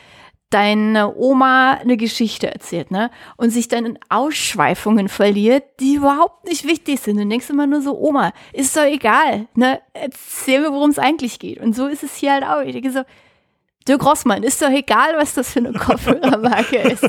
[0.50, 3.10] deine Oma eine Geschichte erzählt, ne?
[3.36, 7.16] Und sich dann in Ausschweifungen verliert, die überhaupt nicht wichtig sind.
[7.16, 9.80] Du denkst immer nur so, Oma, ist doch egal, ne?
[9.94, 11.58] Erzähl mir, worum es eigentlich geht.
[11.58, 12.60] Und so ist es hier halt auch.
[12.60, 13.02] Ich denke so,
[13.88, 17.02] Dirk Rossmann, ist doch egal, was das für eine Kopfhörermarke ist.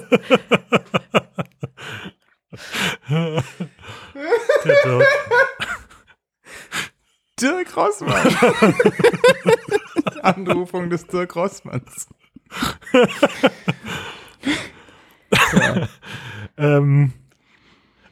[4.65, 5.03] Der Dirk.
[7.43, 8.35] Dirk Rossmann.
[10.23, 12.07] Anrufung des Dirk Rossmanns.
[16.57, 17.13] Ähm,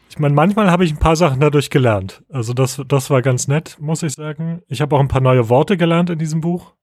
[0.10, 2.24] ich meine, manchmal habe ich ein paar Sachen dadurch gelernt.
[2.30, 4.62] Also das, das war ganz nett, muss ich sagen.
[4.68, 6.74] Ich habe auch ein paar neue Worte gelernt in diesem Buch.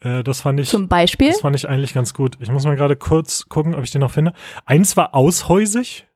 [0.00, 1.28] Äh, das fand ich, Zum Beispiel.
[1.30, 2.36] das fand ich eigentlich ganz gut.
[2.40, 4.32] Ich muss mal gerade kurz gucken, ob ich den noch finde.
[4.66, 6.06] Eins war aushäusig.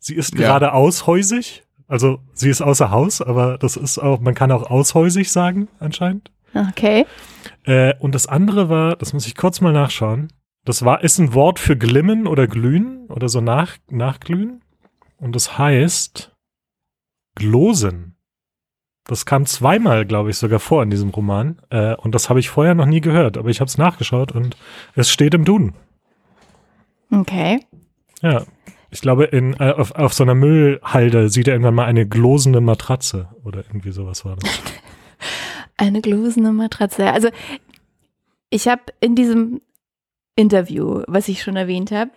[0.00, 0.40] Sie ist Ja.
[0.48, 1.64] gerade aushäusig.
[1.88, 6.30] Also sie ist außer Haus, aber das ist auch, man kann auch aushäusig sagen, anscheinend.
[6.54, 7.06] Okay.
[7.64, 10.28] Äh, und das andere war, das muss ich kurz mal nachschauen.
[10.64, 14.60] Das war, ist ein Wort für glimmen oder glühen oder so nach, nachglühen.
[15.16, 16.32] Und das heißt
[17.34, 18.16] glosen.
[19.04, 21.62] Das kam zweimal, glaube ich, sogar vor in diesem Roman.
[21.70, 24.56] Äh, und das habe ich vorher noch nie gehört, aber ich habe es nachgeschaut und
[24.94, 25.74] es steht im Duden.
[27.10, 27.60] Okay.
[28.20, 28.44] Ja.
[28.90, 32.60] Ich glaube, in, äh, auf, auf so einer Müllhalde sieht er irgendwann mal eine glosende
[32.60, 34.50] Matratze oder irgendwie sowas war das.
[35.80, 37.12] Eine glosende Matratze.
[37.12, 37.28] Also,
[38.50, 39.60] ich habe in diesem
[40.34, 42.10] Interview, was ich schon erwähnt habe,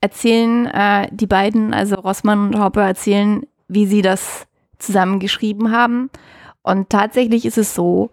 [0.00, 4.46] erzählen äh, die beiden, also Rossmann und Hopper, erzählen, wie sie das
[4.78, 6.10] zusammengeschrieben haben.
[6.62, 8.10] Und tatsächlich ist es so,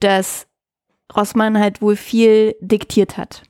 [0.00, 0.48] dass
[1.14, 3.42] Rossmann halt wohl viel diktiert hat.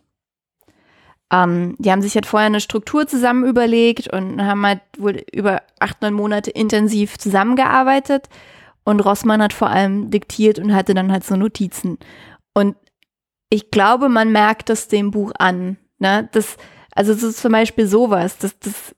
[1.32, 5.62] Ähm, die haben sich halt vorher eine Struktur zusammen überlegt und haben halt wohl über
[5.78, 8.28] acht, neun Monate intensiv zusammengearbeitet.
[8.84, 11.98] Und Rossmann hat vor allem diktiert und hatte dann halt so Notizen.
[12.54, 12.76] Und
[13.50, 15.76] ich glaube, man merkt das dem Buch an.
[15.98, 16.28] Ne?
[16.32, 16.56] Das,
[16.94, 18.38] also es ist zum Beispiel sowas.
[18.38, 18.94] Das, das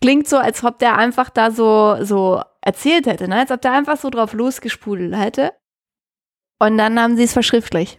[0.00, 3.40] klingt so, als ob der einfach da so, so erzählt hätte, ne?
[3.40, 5.52] als ob der einfach so drauf losgespudelt hätte.
[6.58, 7.98] Und dann haben sie es verschriftlicht.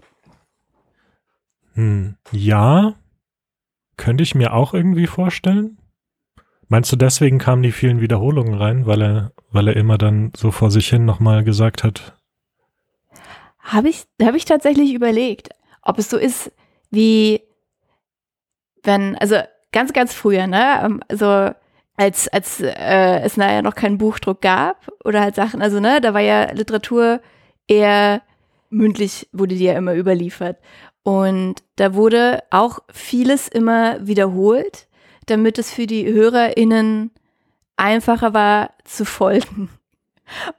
[1.75, 2.15] Hm.
[2.31, 2.95] Ja,
[3.97, 5.77] könnte ich mir auch irgendwie vorstellen.
[6.67, 10.51] Meinst du, deswegen kamen die vielen Wiederholungen rein, weil er, weil er immer dann so
[10.51, 12.17] vor sich hin nochmal gesagt hat?
[13.59, 15.49] Habe ich, hab ich tatsächlich überlegt,
[15.81, 16.51] ob es so ist,
[16.89, 17.41] wie
[18.83, 19.37] wenn, also
[19.71, 20.81] ganz, ganz früher, ne?
[20.83, 21.51] ähm, Also
[21.97, 26.13] als, als äh, es naja noch keinen Buchdruck gab oder halt Sachen, also ne, da
[26.13, 27.21] war ja Literatur
[27.67, 28.21] eher
[28.69, 30.57] mündlich, wurde die ja immer überliefert.
[31.05, 34.87] Und da wurde auch vieles immer wiederholt,
[35.27, 37.11] damit es für die HörerInnen
[37.77, 39.69] einfacher war zu folgen.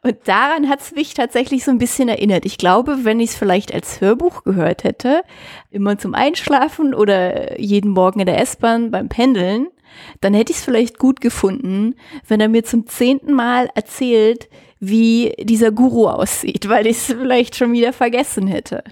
[0.04, 2.46] Und daran hat es mich tatsächlich so ein bisschen erinnert.
[2.46, 5.22] Ich glaube, wenn ich es vielleicht als Hörbuch gehört hätte,
[5.72, 9.66] immer zum Einschlafen oder jeden Morgen in der S-Bahn beim Pendeln,
[10.20, 11.96] dann hätte ich es vielleicht gut gefunden,
[12.28, 17.56] wenn er mir zum zehnten Mal erzählt, wie dieser Guru aussieht, weil ich es vielleicht
[17.56, 18.84] schon wieder vergessen hätte.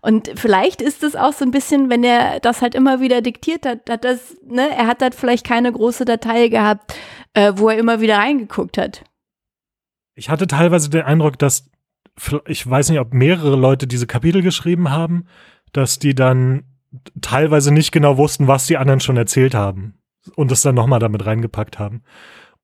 [0.00, 3.66] Und vielleicht ist es auch so ein bisschen, wenn er das halt immer wieder diktiert
[3.66, 6.94] hat, hat das, ne, er hat halt vielleicht keine große Datei gehabt,
[7.34, 9.04] äh, wo er immer wieder reingeguckt hat.
[10.14, 11.70] Ich hatte teilweise den Eindruck, dass,
[12.46, 15.26] ich weiß nicht, ob mehrere Leute diese Kapitel geschrieben haben,
[15.72, 16.64] dass die dann
[17.20, 19.98] teilweise nicht genau wussten, was die anderen schon erzählt haben
[20.34, 22.02] und es dann nochmal damit reingepackt haben.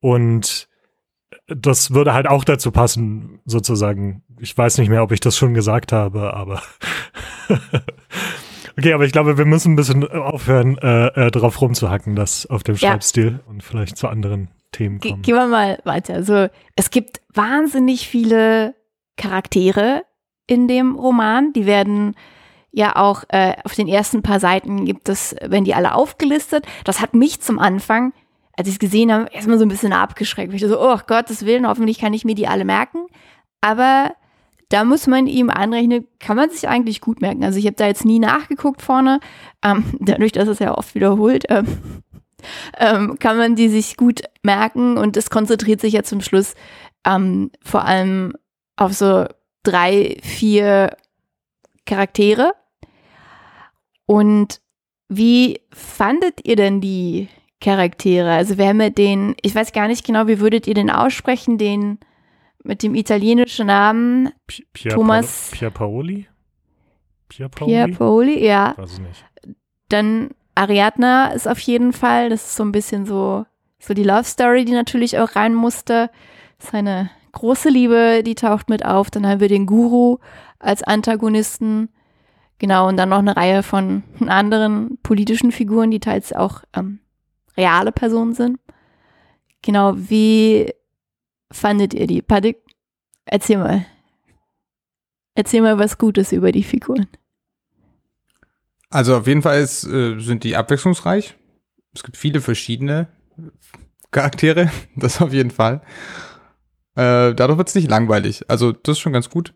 [0.00, 0.68] Und
[1.46, 4.22] das würde halt auch dazu passen, sozusagen.
[4.40, 6.62] Ich weiß nicht mehr, ob ich das schon gesagt habe, aber
[8.78, 12.62] okay, aber ich glaube, wir müssen ein bisschen aufhören, äh, äh, drauf rumzuhacken, das auf
[12.62, 12.90] dem Ja.
[12.90, 15.22] Schreibstil und vielleicht zu anderen Themen Ge kommen.
[15.22, 16.14] gehen wir mal weiter.
[16.14, 18.74] Also, es gibt wahnsinnig viele
[19.16, 20.02] Charaktere
[20.46, 21.52] in dem Roman.
[21.52, 22.14] Die werden
[22.72, 26.66] ja auch äh, auf den ersten paar Seiten gibt es, wenn die alle aufgelistet.
[26.84, 28.12] Das hat mich zum Anfang,
[28.56, 30.52] als ich es gesehen habe, erstmal so ein bisschen abgeschreckt.
[30.52, 33.06] Ich so, oh Gottes Willen, hoffentlich kann ich mir die alle merken.
[33.60, 34.14] Aber
[34.68, 37.44] da muss man ihm anrechnen, kann man sich eigentlich gut merken.
[37.44, 39.20] Also ich habe da jetzt nie nachgeguckt vorne,
[39.62, 42.02] ähm, dadurch, dass es ja oft wiederholt, ähm,
[42.78, 46.54] ähm, kann man die sich gut merken und es konzentriert sich ja zum Schluss
[47.06, 48.34] ähm, vor allem
[48.76, 49.26] auf so
[49.62, 50.96] drei, vier
[51.86, 52.54] Charaktere.
[54.06, 54.60] Und
[55.08, 57.28] wie fandet ihr denn die
[57.60, 58.32] Charaktere?
[58.32, 61.98] Also wer mit den, ich weiß gar nicht genau, wie würdet ihr den aussprechen, den
[62.62, 66.26] mit dem italienischen Namen Pier Thomas Pier Paoli?
[67.28, 67.72] Pier Paoli?
[67.72, 68.74] Pier Paoli, ja.
[68.76, 69.24] Weiß ich nicht.
[69.88, 73.44] Dann Ariadna ist auf jeden Fall, das ist so ein bisschen so,
[73.78, 76.10] so die Love Story, die natürlich auch rein musste.
[76.58, 79.10] Seine große Liebe, die taucht mit auf.
[79.10, 80.18] Dann haben wir den Guru
[80.58, 81.90] als Antagonisten.
[82.58, 87.00] Genau, und dann noch eine Reihe von anderen politischen Figuren, die teils auch ähm,
[87.56, 88.58] reale Personen sind.
[89.62, 90.72] Genau, wie
[91.50, 92.22] fandet ihr die?
[92.22, 92.58] Padik,
[93.24, 93.86] erzähl mal.
[95.34, 97.08] Erzähl mal was Gutes über die Figuren.
[98.90, 101.36] Also auf jeden Fall ist, äh, sind die abwechslungsreich.
[101.92, 103.08] Es gibt viele verschiedene
[104.10, 105.82] Charaktere, das auf jeden Fall.
[106.94, 108.48] Äh, dadurch wird es nicht langweilig.
[108.48, 109.54] Also das ist schon ganz gut.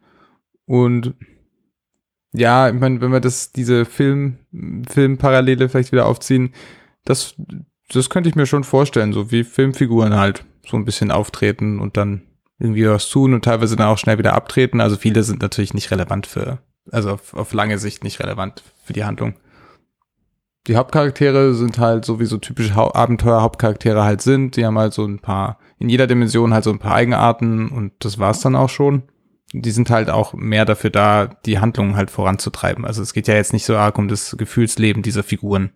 [0.66, 1.14] Und
[2.32, 4.38] ja, ich meine, wenn wir das, diese Film,
[4.88, 6.52] Filmparallele vielleicht wieder aufziehen,
[7.04, 7.36] das,
[7.88, 11.96] das könnte ich mir schon vorstellen, so wie Filmfiguren halt so ein bisschen auftreten und
[11.96, 12.22] dann
[12.58, 14.80] irgendwie was tun und teilweise dann auch schnell wieder abtreten.
[14.80, 16.58] Also viele sind natürlich nicht relevant für,
[16.90, 19.34] also auf, auf lange Sicht nicht relevant für die Handlung.
[20.66, 24.56] Die Hauptcharaktere sind halt so wie so typische Hau Abenteuer-Hauptcharaktere halt sind.
[24.56, 27.92] Die haben halt so ein paar, in jeder Dimension halt so ein paar Eigenarten und
[28.00, 29.04] das war's dann auch schon.
[29.54, 32.84] Die sind halt auch mehr dafür da, die Handlungen halt voranzutreiben.
[32.84, 35.70] Also es geht ja jetzt nicht so arg um das Gefühlsleben dieser Figuren.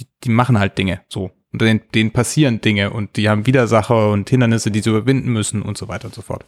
[0.00, 1.30] Die, die machen halt Dinge so.
[1.52, 5.62] Und denen, denen passieren Dinge und die haben Widersacher und Hindernisse, die sie überwinden müssen
[5.62, 6.44] und so weiter und so fort.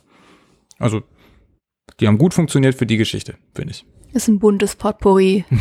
[0.78, 1.02] Also,
[2.00, 3.84] die haben gut funktioniert für die Geschichte, finde ich.
[4.12, 5.44] Ist ein buntes Potpourri.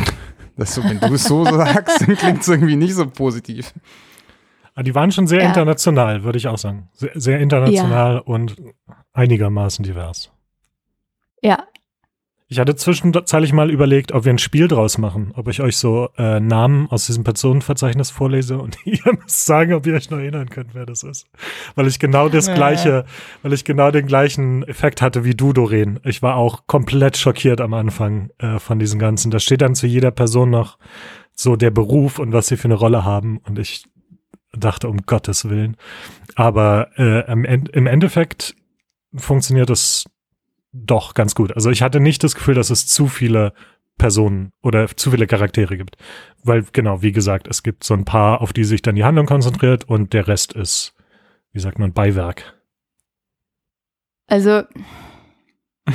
[0.54, 3.72] Das so, wenn du es so sagst, dann klingt es irgendwie nicht so positiv.
[4.74, 5.48] Ah, die waren schon sehr Ja.
[5.48, 6.90] international, würde ich auch sagen.
[6.92, 8.56] Sehr, sehr international und
[9.14, 10.30] einigermaßen divers.
[11.40, 11.64] Ja,
[12.52, 16.10] Ich hatte zwischenzeitlich mal überlegt, ob wir ein Spiel draus machen, ob ich euch so
[16.18, 20.50] äh, Namen aus diesem Personenverzeichnis vorlese und ihr müsst sagen, ob ihr euch noch erinnern
[20.50, 21.26] könnt, wer das ist.
[21.76, 22.54] Weil ich genau das Ja.
[22.54, 23.06] gleiche,
[23.40, 25.98] weil ich genau den gleichen Effekt hatte wie du, Doreen.
[26.04, 29.30] Ich war auch komplett schockiert am Anfang äh, von diesem Ganzen.
[29.30, 30.76] Da steht dann zu jeder Person noch
[31.34, 33.86] so der Beruf und was sie für eine Rolle haben und ich
[34.52, 35.78] dachte, um Gottes Willen.
[36.34, 38.54] Aber äh, im, End im Endeffekt
[39.16, 40.04] funktioniert das
[40.72, 41.54] doch ganz gut.
[41.54, 43.52] Also ich hatte nicht das Gefühl, dass es zu viele
[43.98, 45.96] Personen oder zu viele Charaktere gibt.
[46.42, 49.26] Weil, genau, wie gesagt, es gibt so ein paar, auf die sich dann die Handlung
[49.26, 50.94] konzentriert und der Rest ist,
[51.52, 52.58] wie sagt man, Beiwerk.
[54.26, 54.62] also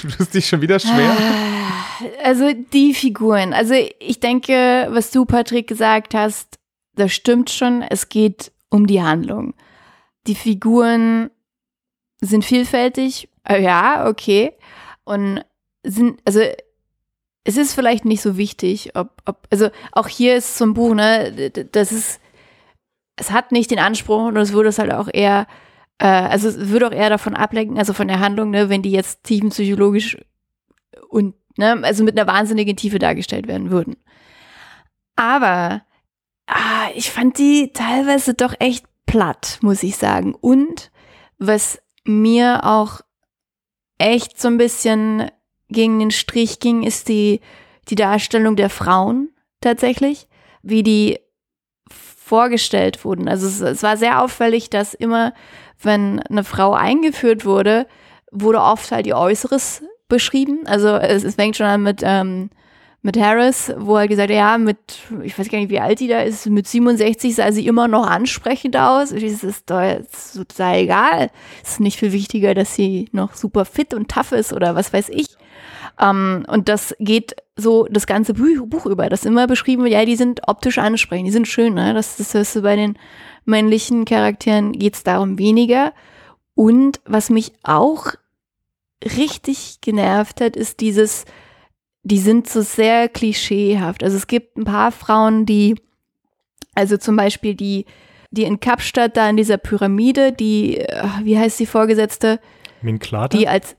[0.00, 1.16] Du tust dich schon wieder schwer.
[2.24, 3.52] Also die Figuren.
[3.52, 6.58] Also ich denke, was du, Patrick, gesagt hast,
[6.94, 7.82] das stimmt schon.
[7.82, 9.54] Es geht um die Handlung.
[10.26, 11.30] Die Figuren
[12.20, 13.28] sind vielfältig.
[13.50, 14.52] Äh, Ja, okay.
[15.04, 15.44] Und
[15.82, 16.40] sind, also
[17.44, 21.50] es ist vielleicht nicht so wichtig, ob, ob, also auch hier ist ein Buch, ne,
[21.50, 22.20] das ist,
[23.16, 25.46] es hat nicht den Anspruch und es würde es halt auch eher,
[25.98, 28.90] äh, also es würde auch eher davon ablenken, also von der Handlung, ne, wenn die
[28.90, 30.18] jetzt tiefenpsychologisch
[31.08, 33.96] und, ne, also mit einer wahnsinnigen Tiefe dargestellt werden würden.
[35.16, 35.82] Aber
[36.46, 40.34] ah, ich fand die teilweise doch echt platt, muss ich sagen.
[40.34, 40.90] Und
[41.38, 43.00] was mir auch
[44.00, 45.30] echt so ein bisschen
[45.68, 47.40] gegen den Strich ging, ist die,
[47.88, 50.28] die Darstellung der Frauen tatsächlich,
[50.62, 51.18] wie die
[51.90, 53.28] vorgestellt wurden.
[53.28, 55.34] Also es, es war sehr auffällig, dass immer,
[55.82, 57.86] wenn eine Frau eingeführt wurde,
[58.30, 60.60] wurde oft halt ihr Äußeres beschrieben.
[60.66, 62.50] Also es, es fängt schon an mit, ähm,
[63.02, 64.78] mit Harris, wo er gesagt hat, ja, mit,
[65.22, 68.06] ich weiß gar nicht, wie alt die da ist, mit 67 sah sie immer noch
[68.06, 69.10] ansprechend aus.
[69.10, 71.30] Das ist doch jetzt total egal.
[71.62, 74.92] Es ist nicht viel wichtiger, dass sie noch super fit und tough ist oder was
[74.92, 75.28] weiß ich.
[75.98, 79.08] Ähm, und das geht so das ganze Buch, Buch über.
[79.08, 81.94] Das immer beschrieben, wird, ja, die sind optisch ansprechend, die sind schön, ne?
[81.94, 82.98] Das, das hörst du bei den
[83.46, 85.92] männlichen Charakteren geht es darum weniger.
[86.54, 88.08] Und was mich auch
[89.02, 91.24] richtig genervt hat, ist dieses,
[92.02, 94.02] die sind so sehr klischeehaft.
[94.02, 95.76] Also es gibt ein paar Frauen, die,
[96.74, 97.84] also zum Beispiel die,
[98.30, 102.40] die in Kapstadt da in dieser Pyramide, die, äh, wie heißt die Vorgesetzte,
[102.82, 103.36] Min Klater?
[103.36, 103.76] die als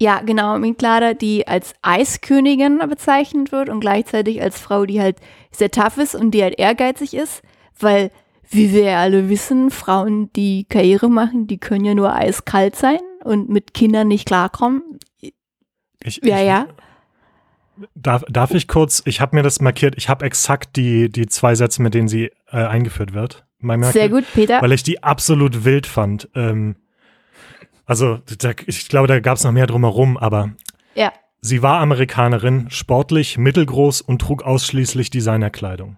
[0.00, 5.16] Ja, genau, Minklara, die als Eiskönigin bezeichnet wird und gleichzeitig als Frau, die halt
[5.50, 7.42] sehr tough ist und die halt ehrgeizig ist,
[7.78, 8.10] weil,
[8.48, 13.00] wie wir ja alle wissen, Frauen, die Karriere machen, die können ja nur eiskalt sein
[13.24, 14.82] und mit Kindern nicht klarkommen.
[15.20, 16.68] Ich, Ja, ich, ja.
[17.94, 21.54] Darf, darf ich kurz, ich habe mir das markiert, ich habe exakt die, die zwei
[21.54, 23.44] Sätze, mit denen sie äh, eingeführt wird.
[23.92, 24.62] Sehr gut, Peter.
[24.62, 26.28] Weil ich die absolut wild fand.
[26.34, 26.76] Ähm,
[27.86, 30.50] also, da, ich glaube, da gab es noch mehr drumherum, aber
[30.94, 31.12] Ja.
[31.40, 35.96] sie war Amerikanerin, sportlich, mittelgroß und trug ausschließlich Designerkleidung.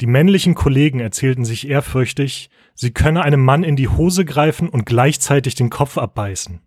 [0.00, 4.86] Die männlichen Kollegen erzählten sich ehrfürchtig, sie könne einem Mann in die Hose greifen und
[4.86, 6.60] gleichzeitig den Kopf abbeißen.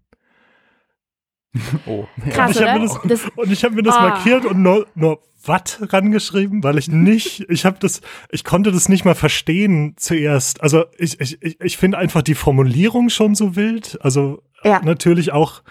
[1.86, 2.06] Oh.
[2.32, 2.80] Krass, ich hab oder?
[2.80, 4.10] mir das, Das- und ich habe mir das Ah.
[4.10, 8.90] markiert und nur, nur Watt rangeschrieben, weil ich nicht, ich habe das, ich konnte das
[8.90, 10.62] nicht mal verstehen zuerst.
[10.62, 13.98] Also ich, ich, ich, ich finde einfach die Formulierung schon so wild.
[14.02, 14.82] Also Ja.
[14.84, 15.62] natürlich auch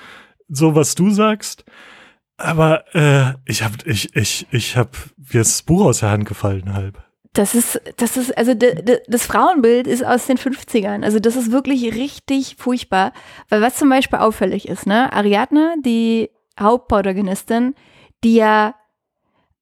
[0.49, 1.65] so, was du sagst.
[2.39, 4.91] Aber äh, ich habe, ich, ich, ich habe
[5.33, 7.03] mir das Buch aus der Hand gefallen halb.
[7.37, 11.05] Das ist, das ist, also das Frauenbild ist aus den 50ern.
[11.05, 13.13] Also das ist wirklich richtig furchtbar.
[13.51, 15.13] Weil was zum Beispiel auffällig ist, ne?
[15.13, 17.75] Ariadne, die Hauptprotagonistin,
[18.25, 18.75] die ja,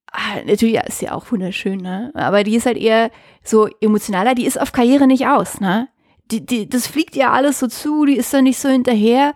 [0.09, 2.11] ah, natürlich ist sie auch wunderschön, ne?
[2.13, 3.11] Aber die ist halt eher
[3.43, 5.89] so emotionaler, die ist auf Karriere nicht aus, ne?
[6.31, 9.33] Die, die, das fliegt ihr alles so zu, die ist da nicht so hinterher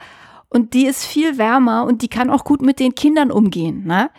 [0.48, 4.10] und die ist viel wärmer und die kann auch gut mit den Kindern umgehen, ne?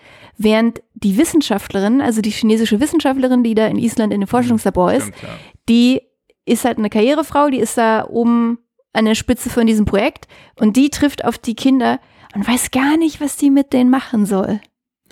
[0.43, 5.09] Während die Wissenschaftlerin, also die chinesische Wissenschaftlerin, die da in Island in dem Forschungslabor ist,
[5.09, 5.29] Stimmt, ja.
[5.69, 6.01] die
[6.47, 8.59] ist halt eine Karrierefrau, die ist da oben
[8.95, 12.01] an der Spitze von diesem Projekt und die trifft auf die Kinder
[12.35, 14.61] und weiß gar nicht, was die mit denen machen soll.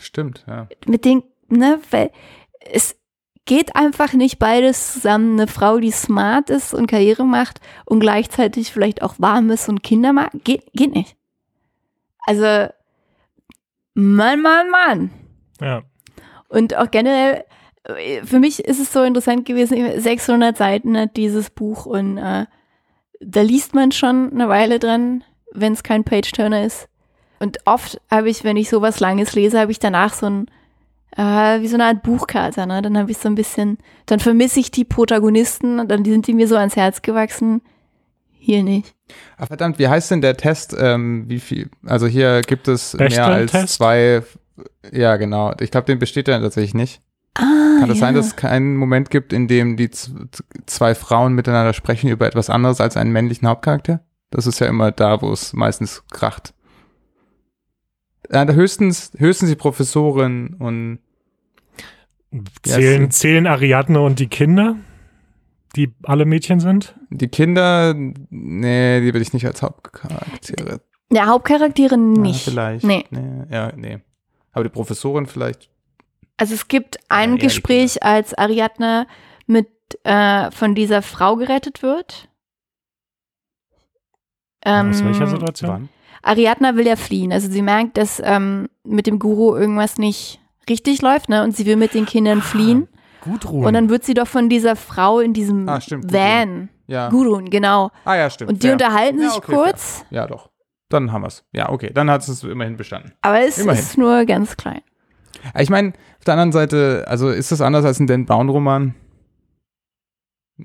[0.00, 0.66] Stimmt, ja.
[0.86, 2.10] Mit denen, ne, weil
[2.72, 2.96] es
[3.44, 5.38] geht einfach nicht beides zusammen.
[5.38, 9.82] Eine Frau, die smart ist und Karriere macht und gleichzeitig vielleicht auch warm ist und
[9.82, 11.16] Kinder mag, geht, geht nicht.
[12.24, 12.72] Also,
[14.00, 15.10] Mann, Mann, Mann.
[15.60, 15.82] Ja.
[16.48, 17.44] Und auch generell,
[17.82, 22.46] äh, für mich ist es so interessant gewesen, 600 Seiten hat dieses Buch und äh,
[23.20, 26.88] da liest man schon eine Weile dran, wenn es kein Page-Turner ist.
[27.40, 30.46] Und oft habe ich, wenn ich sowas Langes lese, habe ich danach so ein,
[31.16, 32.80] äh, wie so eine Art Buchkarte, ne?
[32.82, 36.34] Dann habe ich so ein bisschen, dann vermisse ich die Protagonisten und dann sind die
[36.34, 37.62] mir so ans Herz gewachsen.
[38.48, 38.94] Hier nicht.
[39.36, 40.74] Ah, verdammt, wie heißt denn der Test?
[40.78, 41.68] Ähm, wie viel?
[41.84, 43.74] Also hier gibt es mehr als Bechdel-Test?
[43.74, 44.22] zwei.
[44.90, 45.52] Ja, genau.
[45.60, 47.02] Ich glaube, den besteht ja tatsächlich nicht.
[47.34, 47.42] Ah,
[47.80, 48.06] Kann es ja.
[48.06, 52.48] sein, dass es keinen Moment gibt, in dem die zwei Frauen miteinander sprechen über etwas
[52.48, 54.00] anderes als einen männlichen Hauptcharakter?
[54.30, 56.54] Das ist ja immer da, wo es meistens kracht.
[58.32, 61.00] Ja, da höchstens, höchstens die Professorin und
[62.32, 62.40] Ja,
[62.76, 64.76] Zählen, es- zählen Ariadne und die Kinder,
[65.78, 66.94] die alle Mädchen sind?
[67.10, 70.80] die Kinder, nee, die will ich nicht als Hauptcharaktere.
[71.10, 72.46] Ja, Hauptcharaktere nicht.
[72.46, 72.84] Ja, vielleicht.
[72.84, 73.04] Nee.
[73.10, 73.44] nee.
[73.50, 73.98] Ja, nee.
[74.52, 75.70] Aber die Professorin vielleicht.
[76.36, 79.06] Also es gibt ein die Gespräch, als Ariadne
[79.46, 79.68] mit
[80.04, 82.28] äh, von dieser Frau gerettet wird.
[84.64, 85.70] Ähm, Aus welcher Situation?
[85.70, 85.88] Wann?
[86.22, 87.32] Ariadne will ja fliehen.
[87.32, 91.42] Also sie merkt, dass ähm, mit dem Guru irgendwas nicht richtig läuft, ne?
[91.42, 92.88] Und sie will mit den Kindern fliehen.
[93.20, 93.64] Gudrun.
[93.64, 97.08] Und dann wird sie doch von dieser Frau in diesem Ah, stimmt, Van, Ja.
[97.10, 97.90] Gurun, genau.
[98.04, 98.50] Ah ja, stimmt.
[98.50, 98.72] Und die fair.
[98.74, 100.50] unterhalten Ja, sich okay, kurz, Ja, doch.
[100.90, 101.44] Dann haben wir es.
[101.52, 101.90] Ja, okay.
[101.92, 103.12] Dann hat es immerhin bestanden.
[103.20, 103.80] aber es Immerhin.
[103.82, 104.80] ist nur ganz klein.
[105.58, 108.94] Ich meine, auf der anderen Seite, also ist das anders als ein Dan Brown-Roman?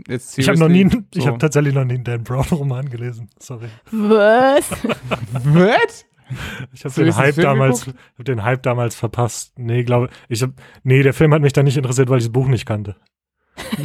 [0.08, 1.04] Jetzt ich habe noch nie, seriously?
[1.13, 1.28] ich So.
[1.28, 3.30] habe tatsächlich noch nie einen Dan Brown Roman gelesen.
[3.39, 3.68] Sorry.
[3.92, 4.72] Was?
[5.44, 6.06] What?
[6.74, 9.58] Ich habe So, den Hype damals, hab den Hype damals verpasst.
[9.58, 12.32] Nee, glaube ich habe nee, der Film hat mich da nicht interessiert, weil ich das
[12.34, 12.96] Buch nicht kannte.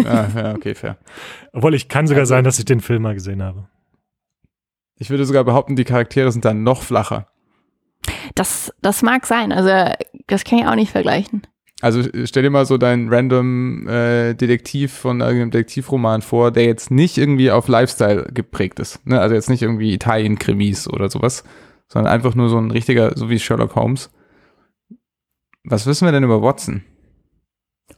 [0.05, 0.97] ah, ja, okay, fair.
[1.53, 3.69] Obwohl ich kann sogar Also- sein, dass ich den Film mal gesehen habe.
[4.99, 7.29] Ich würde sogar behaupten, die Charaktere sind dann noch flacher.
[8.35, 9.53] Das, das mag sein.
[9.53, 9.95] Also
[10.27, 11.43] das kann ich auch nicht vergleichen.
[11.81, 16.91] Also stell dir mal so deinen random äh, Detektiv von irgendeinem Detektivroman vor, der jetzt
[16.91, 19.07] nicht irgendwie auf Lifestyle geprägt ist.
[19.07, 19.21] Ne?
[19.21, 21.45] Also jetzt nicht irgendwie Italien-Krimis oder sowas,
[21.89, 24.11] sondern einfach nur so ein richtiger, so wie Sherlock Holmes.
[25.65, 26.85] Was wissen wir denn über Watson?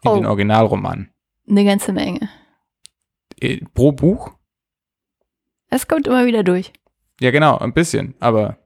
[0.03, 0.15] In Oh.
[0.15, 1.11] den Originalroman.
[1.49, 2.29] Eine ganze Menge.
[3.41, 4.31] Eh, Pro Buch?
[5.69, 6.73] Es kommt immer wieder durch.
[7.21, 8.57] Ja, genau, ein bisschen, aber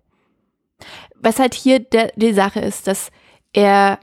[1.16, 3.10] Was halt hier der, die Sache ist, dass
[3.52, 3.98] er,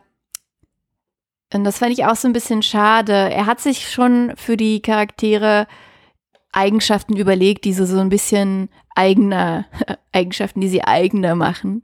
[1.53, 4.82] und das fand ich auch so ein bisschen schade, er hat sich schon für die
[4.82, 5.67] Charaktere
[6.51, 9.66] Eigenschaften überlegt, die so, so ein bisschen eigener,
[10.12, 11.84] Eigenschaften, die sie eigener machen.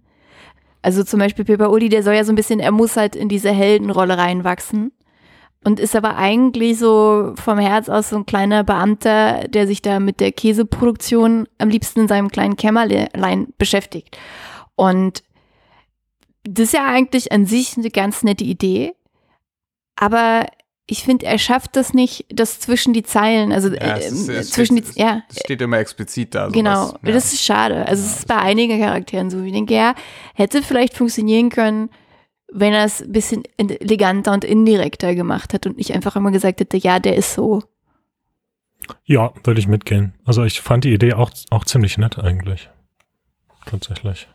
[0.82, 3.30] Also zum Beispiel Pepper Uli, der soll ja so ein bisschen, er muss halt in
[3.30, 4.92] diese Heldenrolle reinwachsen.
[5.64, 10.00] Und ist aber eigentlich so vom Herz aus so ein kleiner Beamter, der sich da
[10.00, 14.18] mit der Käseproduktion am liebsten in seinem kleinen Kämmerlein beschäftigt.
[14.76, 15.24] Und
[16.44, 18.94] das ist ja eigentlich an sich eine ganz nette Idee,
[19.98, 20.46] aber
[20.90, 24.30] ich finde, er schafft das nicht, das zwischen die Zeilen, also Ja, äh, es ist-
[24.30, 26.48] es zwischen steht, die, ja, Das steht immer explizit da.
[26.48, 26.88] genau.
[26.88, 27.00] sowas.
[27.04, 27.12] Ja.
[27.12, 27.86] Das ist schade.
[27.86, 29.42] Also es ist bei einigen Charakteren so.
[29.44, 29.96] Ich denke, ja,
[30.34, 31.90] hätte vielleicht funktionieren können,
[32.52, 36.62] wenn er es ein bisschen eleganter und indirekter gemacht hat und nicht einfach immer gesagt
[36.62, 37.64] hätte, ja, der ist so.
[39.04, 40.14] Ja, würde ich mitgehen.
[40.24, 42.70] Also ich fand die Idee auch, auch ziemlich nett eigentlich.
[43.66, 44.30] Tatsächlich.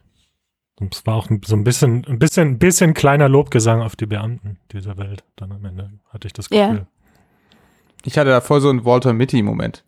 [0.81, 4.07] Und es war auch so ein bisschen, ein bisschen, ein bisschen kleiner Lobgesang auf die
[4.07, 5.23] Beamten dieser Welt.
[5.37, 6.69] Dann am Ende hatte ich das Ja.
[6.71, 6.87] Gefühl.
[8.05, 9.85] Ich hatte da voll so einen Walter Mitty-Moment.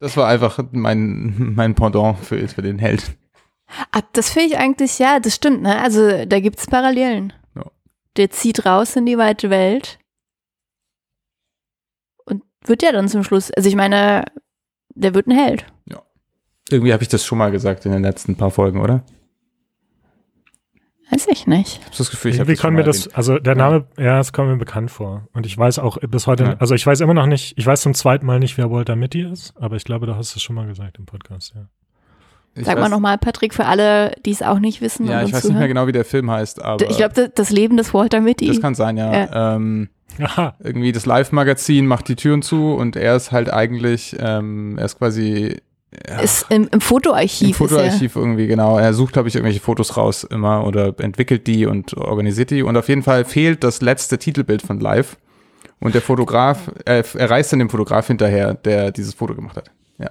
[0.00, 3.16] Das war einfach mein, mein Pendant für, für den Held.
[3.92, 5.80] Ah, das finde ich eigentlich, ja, das stimmt, ne?
[5.80, 7.32] Also da gibt es Parallelen.
[7.54, 7.64] Ja.
[8.16, 9.98] Der zieht raus in die weite Welt
[12.24, 14.24] und wird ja dann zum Schluss, also ich meine,
[14.94, 15.66] der wird ein Held.
[16.70, 19.02] Irgendwie habe ich das schon mal gesagt in den letzten paar Folgen, oder?
[21.10, 21.78] Weiß ich nicht.
[21.80, 24.32] Ich habe das Gefühl, ich das kommt mal mir das, also der Name, ja, es
[24.32, 25.26] kommt mir bekannt vor.
[25.32, 26.56] Und ich weiß auch bis heute, Ja.
[26.58, 29.22] also ich weiß immer noch nicht, ich weiß zum zweiten Mal nicht, wer Walter Mitty
[29.22, 31.62] ist, aber ich glaube, du hast es schon mal gesagt im Podcast, ja.
[32.54, 35.06] Ich Sag mal weiß- nochmal, Patrick, für alle, die es auch nicht wissen.
[35.06, 35.68] Ja, und ich weiß nicht mehr zuhören.
[35.68, 38.48] genau, wie der Film heißt, aber Ich glaube, das Leben des Walter Mitty.
[38.48, 39.54] das kann sein, ja.
[39.56, 39.88] Ähm,
[40.20, 44.86] Aha, irgendwie das Live-Magazin macht die Türen zu und er ist halt eigentlich, ähm, er
[44.86, 45.58] ist quasi
[46.06, 47.42] ja, ist im, im Fotoarchiv.
[47.42, 47.56] im ist.
[47.56, 48.78] Fotoarchiv irgendwie, genau.
[48.78, 52.62] Er sucht, glaube ich, irgendwelche Fotos raus immer oder entwickelt die und organisiert die.
[52.62, 55.16] Und auf jeden Fall fehlt das letzte Titelbild von Live.
[55.80, 59.70] Und der Fotograf, er, er reist dann dem Fotograf hinterher, der dieses Foto gemacht hat.
[59.98, 60.10] Ja.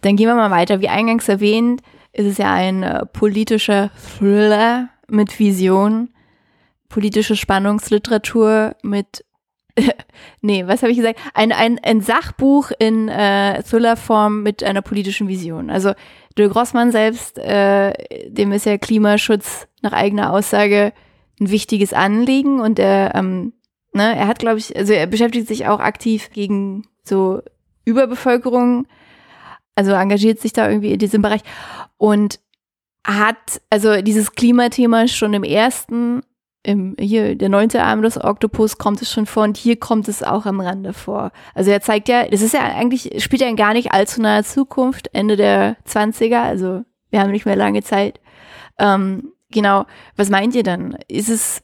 [0.00, 0.80] Dann gehen wir mal weiter.
[0.80, 6.10] Wie eingangs erwähnt, ist es ja ein äh, politischer Thriller mit Vision,
[6.88, 9.25] politische Spannungsliteratur mit
[10.40, 11.20] nee, was habe ich gesagt?
[11.34, 15.70] Ein, ein, ein Sachbuch in äh, Thriller-Form mit einer politischen Vision.
[15.70, 15.92] Also
[16.36, 17.92] de Grossmann selbst, äh,
[18.28, 20.92] dem ist ja Klimaschutz nach eigener Aussage
[21.40, 23.52] ein wichtiges Anliegen und er, ähm,
[23.92, 27.42] ne, er hat, glaube ich, also er beschäftigt sich auch aktiv gegen so
[27.84, 28.86] Überbevölkerung,
[29.74, 31.42] also engagiert sich da irgendwie in diesem Bereich
[31.98, 32.40] und
[33.06, 36.22] hat also dieses Klimathema schon im ersten,
[36.66, 40.24] im, hier der neunte Arm des Oktopus kommt es schon vor und hier kommt es
[40.24, 41.30] auch am Rande vor.
[41.54, 44.42] Also er zeigt ja, das ist ja eigentlich, spielt ja in gar nicht allzu naher
[44.42, 48.20] Zukunft, Ende der 20er, also wir haben nicht mehr lange Zeit.
[48.78, 49.86] Ähm, genau,
[50.16, 50.98] was meint ihr dann?
[51.06, 51.62] Ist es,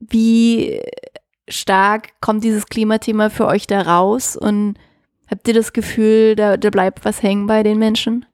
[0.00, 0.80] wie
[1.48, 4.74] stark kommt dieses Klimathema für euch da raus und
[5.30, 8.26] habt ihr das Gefühl, da, da bleibt was hängen bei den Menschen?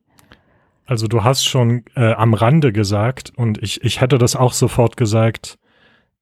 [0.86, 4.96] Also du hast schon äh, am Rande gesagt und ich, ich hätte das auch sofort
[4.96, 5.58] gesagt.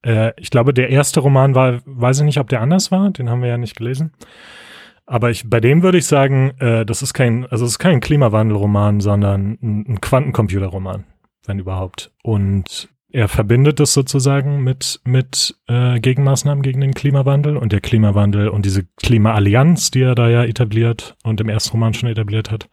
[0.02, 3.30] Äh, ich glaube, der erste Roman war, weiß ich nicht, ob der anders war, den
[3.30, 4.12] haben wir ja nicht gelesen.
[5.06, 8.00] Aber ich, bei dem würde ich sagen, äh, das ist kein, also es ist kein
[8.00, 11.04] Klimawandelroman, sondern ein, ein Quantencomputerroman,
[11.46, 12.12] wenn überhaupt.
[12.22, 18.48] Und er verbindet das sozusagen mit, mit äh, Gegenmaßnahmen gegen den Klimawandel und der Klimawandel
[18.48, 22.68] und diese Klimaallianz, die er da ja etabliert und im ersten Roman schon etabliert hat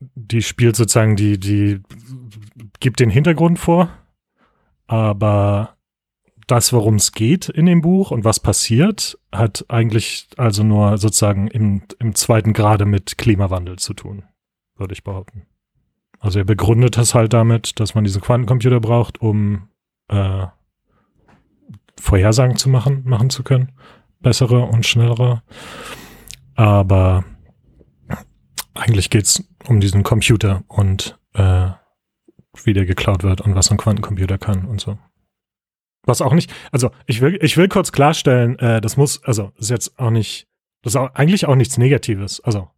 [0.00, 1.80] die spielt sozusagen die, die
[2.80, 3.90] gibt den Hintergrund vor,
[4.90, 5.76] aber
[6.48, 11.46] das, worum es geht in dem Buch und was passiert, hat eigentlich also nur sozusagen
[11.46, 14.24] im, im zweiten Grade mit Klimawandel zu tun,
[14.74, 15.46] würde ich behaupten.
[16.18, 19.68] Also er begründet das halt damit, dass man diesen Quantencomputer braucht, um
[20.08, 20.48] äh,
[21.96, 23.70] Vorhersagen zu machen, machen zu können.
[24.18, 25.44] Bessere und schnellere.
[26.56, 27.24] Aber
[28.74, 31.70] eigentlich geht's um diesen Computer und äh,
[32.64, 34.98] wie der geklaut wird und was ein Quantencomputer kann und so.
[36.04, 39.70] Was auch nicht, also ich will, ich will kurz klarstellen, äh, das muss, also ist
[39.70, 40.48] jetzt auch nicht,
[40.82, 42.40] das ist auch, eigentlich auch nichts Negatives.
[42.40, 42.70] Also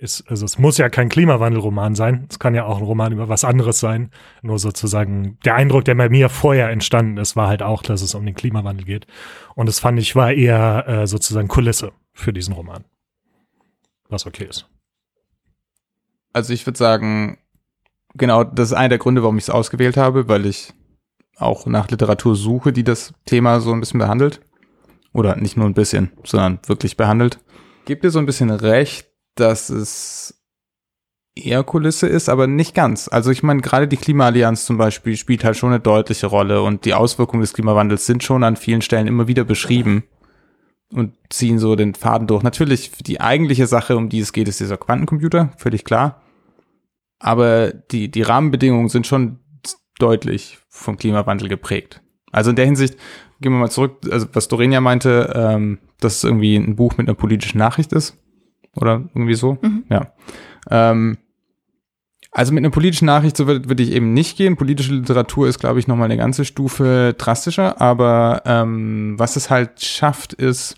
[0.00, 2.26] ist, also es muss ja kein Klimawandelroman sein.
[2.30, 4.10] Es kann ja auch ein Roman über was anderes sein.
[4.40, 8.14] Nur sozusagen der Eindruck, der bei mir vorher entstanden ist, war halt auch, dass es
[8.14, 9.06] um den Klimawandel geht.
[9.54, 12.84] Und das fand ich war eher äh, sozusagen Kulisse für diesen Roman.
[14.08, 14.68] Was okay ist.
[16.32, 17.38] Also ich würde sagen,
[18.14, 20.72] genau, das ist einer der Gründe, warum ich es ausgewählt habe, weil ich
[21.36, 24.40] auch nach Literatur suche, die das Thema so ein bisschen behandelt.
[25.12, 27.40] Oder nicht nur ein bisschen, sondern wirklich behandelt.
[27.84, 30.40] Gebt dir so ein bisschen recht, dass es
[31.34, 33.08] eher Kulisse ist, aber nicht ganz.
[33.08, 36.84] Also ich meine, gerade die Klimaallianz zum Beispiel spielt halt schon eine deutliche Rolle und
[36.84, 40.04] die Auswirkungen des Klimawandels sind schon an vielen Stellen immer wieder beschrieben
[40.92, 42.42] und ziehen so den Faden durch.
[42.42, 46.20] Natürlich, die eigentliche Sache, um die es geht, ist dieser Quantencomputer, völlig klar.
[47.20, 49.38] Aber die, die Rahmenbedingungen sind schon
[49.98, 52.02] deutlich vom Klimawandel geprägt.
[52.32, 52.96] Also in der Hinsicht,
[53.40, 56.96] gehen wir mal zurück, also was Doreen ja meinte, ähm, dass es irgendwie ein Buch
[56.96, 58.16] mit einer politischen Nachricht ist.
[58.76, 59.58] Oder irgendwie so.
[59.60, 59.84] Mhm.
[59.88, 60.12] Ja.
[60.70, 61.18] Ähm,
[62.32, 64.56] Also mit einer politischen Nachricht so würde, würde ich eben nicht gehen.
[64.56, 67.80] Politische Literatur ist, glaube ich, nochmal eine ganze Stufe drastischer.
[67.80, 70.76] Aber ähm, was es halt schafft, ist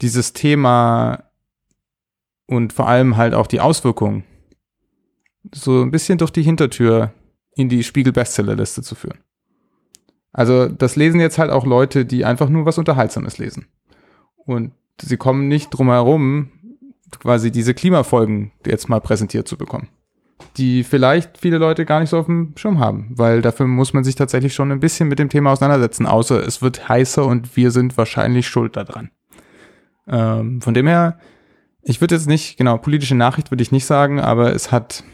[0.00, 1.24] dieses Thema
[2.46, 4.24] und vor allem halt auch die Auswirkungen
[5.52, 7.12] so ein bisschen durch die Hintertür
[7.54, 9.18] in die Spiegel-Bestsellerliste zu führen.
[10.32, 13.66] Also das lesen jetzt halt auch Leute, die einfach nur was Unterhaltsames lesen.
[14.36, 16.50] Und sie kommen nicht drum herum,
[17.18, 19.88] quasi diese Klimafolgen jetzt mal präsentiert zu bekommen.
[20.56, 24.04] Die vielleicht viele Leute gar nicht so auf dem Schirm haben, weil dafür muss man
[24.04, 27.70] sich tatsächlich schon ein bisschen mit dem Thema auseinandersetzen, außer es wird heißer und wir
[27.70, 29.10] sind wahrscheinlich schuld daran.
[30.08, 31.18] Ähm, von dem her,
[31.82, 35.04] ich würde jetzt nicht, genau, politische Nachricht würde ich nicht sagen, aber es hat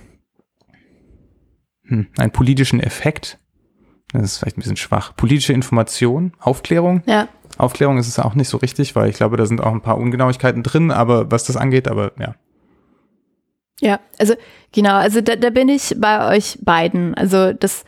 [1.88, 3.38] hm, einen politischen Effekt.
[4.12, 5.14] Das ist vielleicht ein bisschen schwach.
[5.16, 7.02] Politische Information, Aufklärung.
[7.06, 7.28] Ja.
[7.58, 9.98] Aufklärung ist es auch nicht so richtig, weil ich glaube, da sind auch ein paar
[9.98, 12.34] Ungenauigkeiten drin, aber was das angeht, aber ja.
[13.80, 14.34] Ja, also
[14.72, 17.14] genau, also da, da bin ich bei euch beiden.
[17.14, 17.84] Also das,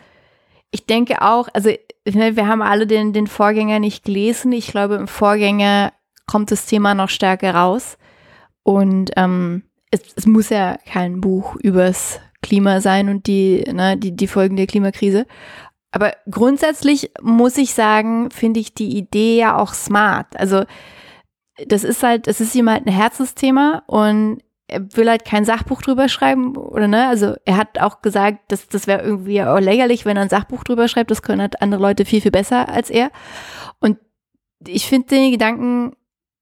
[0.70, 1.70] ich denke auch, also
[2.04, 4.52] ne, wir haben alle den, den Vorgänger nicht gelesen.
[4.52, 5.92] Ich glaube, im Vorgänger
[6.26, 7.98] kommt das Thema noch stärker raus.
[8.62, 14.16] Und ähm, es, es muss ja kein Buch übers Klima sein und die, ne, die,
[14.16, 15.26] die Folgen der Klimakrise.
[15.92, 20.38] Aber grundsätzlich muss ich sagen, finde ich die Idee ja auch smart.
[20.38, 20.64] Also
[21.66, 25.82] das ist halt, es ist ihm halt ein Herzensthema und er will halt kein Sachbuch
[25.82, 27.08] drüber schreiben, oder ne?
[27.08, 30.62] Also er hat auch gesagt, dass das wäre irgendwie auch lächerlich, wenn er ein Sachbuch
[30.62, 31.10] drüber schreibt.
[31.10, 33.10] Das können halt andere Leute viel, viel besser als er.
[33.80, 33.98] Und
[34.64, 35.96] ich finde den Gedanken,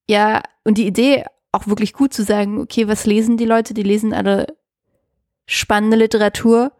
[0.08, 3.72] ja, und die Idee auch wirklich gut zu sagen, okay, was lesen die Leute?
[3.72, 4.57] Die lesen alle
[5.48, 6.70] spannende Literatur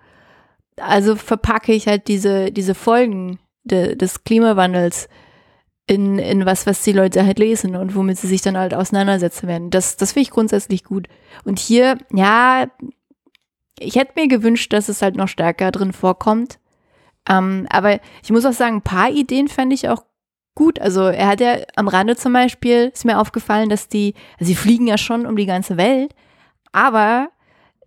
[0.81, 5.09] also verpacke ich halt diese, diese Folgen de, des Klimawandels
[5.87, 9.49] in, in was, was die Leute halt lesen und womit sie sich dann halt auseinandersetzen
[9.49, 9.71] werden.
[9.71, 11.09] Das, das finde ich grundsätzlich gut.
[11.45, 12.67] Und hier, ja,
[13.79, 16.59] ich hätte mir gewünscht, dass es halt noch stärker drin vorkommt.
[17.29, 20.03] Ähm, aber ich muss auch sagen, ein paar Ideen fände ich auch
[20.55, 20.79] gut.
[20.79, 24.57] Also er hat ja am Rande zum Beispiel, ist mir aufgefallen, dass die, also sie
[24.57, 26.15] fliegen ja schon um die ganze Welt,
[26.73, 27.31] aber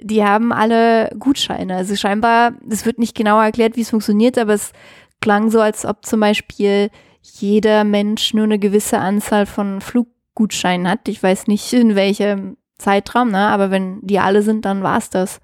[0.01, 1.75] die haben alle Gutscheine.
[1.75, 4.73] Also scheinbar, es wird nicht genau erklärt, wie es funktioniert, aber es
[5.21, 6.89] klang so, als ob zum Beispiel
[7.21, 11.07] jeder Mensch nur eine gewisse Anzahl von Fluggutscheinen hat.
[11.07, 13.47] Ich weiß nicht, in welchem Zeitraum, ne?
[13.47, 15.39] aber wenn die alle sind, dann war es das.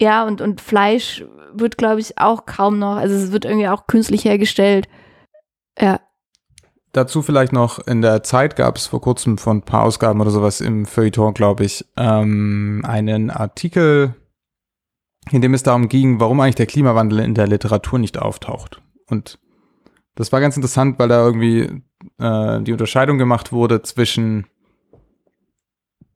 [0.00, 3.86] Ja, und, und Fleisch wird, glaube ich, auch kaum noch, also es wird irgendwie auch
[3.86, 4.86] künstlich hergestellt.
[5.78, 6.00] Ja,
[6.94, 10.30] Dazu vielleicht noch, in der Zeit gab es vor kurzem von ein paar Ausgaben oder
[10.30, 14.14] sowas im Feuilleton, glaube ich, ähm, einen Artikel,
[15.32, 18.80] in dem es darum ging, warum eigentlich der Klimawandel in der Literatur nicht auftaucht.
[19.08, 19.40] Und
[20.14, 21.82] das war ganz interessant, weil da irgendwie
[22.18, 24.46] äh, die Unterscheidung gemacht wurde zwischen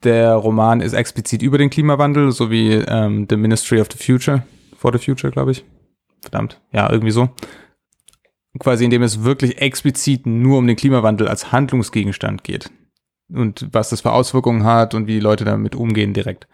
[0.05, 4.45] der Roman ist explizit über den Klimawandel, so wie ähm, The Ministry of the Future,
[4.77, 5.65] for the Future, glaube ich.
[6.21, 7.31] Verdammt, ja, irgendwie so
[8.59, 12.71] quasi indem es wirklich explizit nur um den Klimawandel als Handlungsgegenstand geht
[13.33, 16.49] und was das für Auswirkungen hat und wie die Leute damit umgehen direkt.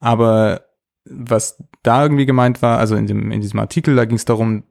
[0.00, 0.62] Aber
[1.04, 4.64] was da irgendwie gemeint war, also in, dem, in diesem Artikel, da ging es darum,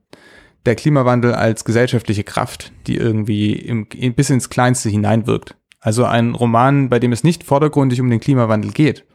[0.65, 5.55] der Klimawandel als gesellschaftliche Kraft, die irgendwie im, bis ins Kleinste hineinwirkt.
[5.80, 9.05] Also ein Roman, bei dem es nicht vordergründig um den Klimawandel geht,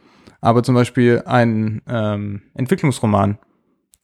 [0.41, 3.37] aber zum Beispiel ein ähm, Entwicklungsroman,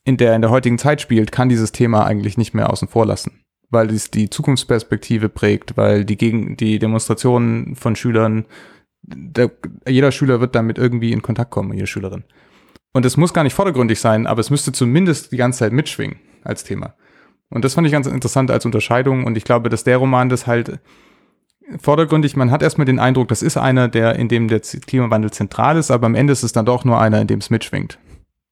[0.04, 3.06] in der in der heutigen Zeit spielt, kann dieses Thema eigentlich nicht mehr außen vor
[3.06, 3.41] lassen,
[3.72, 8.46] weil es die Zukunftsperspektive prägt, weil die gegen die Demonstrationen von Schülern,
[9.02, 9.52] der,
[9.88, 12.24] jeder Schüler wird damit irgendwie in Kontakt kommen, jede Schülerin.
[12.94, 16.18] Und es muss gar nicht vordergründig sein, aber es müsste zumindest die ganze Zeit mitschwingen
[16.44, 16.94] als Thema.
[17.50, 20.48] Und das fand ich ganz interessant als Unterscheidung und ich glaube, dass der Roman das
[20.48, 20.80] halt
[21.80, 25.78] vordergründig, man hat erstmal den Eindruck, das ist einer, der, in dem der Klimawandel zentral
[25.78, 27.98] ist, aber am Ende ist es dann doch nur einer, in dem es mitschwingt.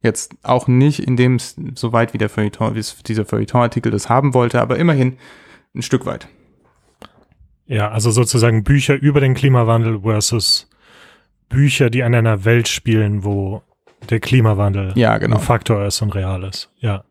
[0.01, 4.33] Jetzt auch nicht in dem so weit wie der Feuilleton, wie dieser Feuilleton-Artikel das haben
[4.33, 5.17] wollte, aber immerhin
[5.75, 6.27] ein Stück weit.
[7.65, 10.69] Ja, also sozusagen Bücher über den Klimawandel versus
[11.49, 13.61] Bücher, die an einer Welt spielen, wo
[14.09, 15.37] der Klimawandel ja, genau.
[15.37, 16.71] ein Faktor ist und real ist.
[16.79, 17.03] Ja.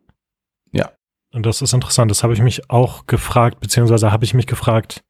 [0.71, 0.91] Ja.
[1.31, 2.09] Und das ist interessant.
[2.09, 5.03] Das habe ich mich auch gefragt, beziehungsweise habe ich mich gefragt,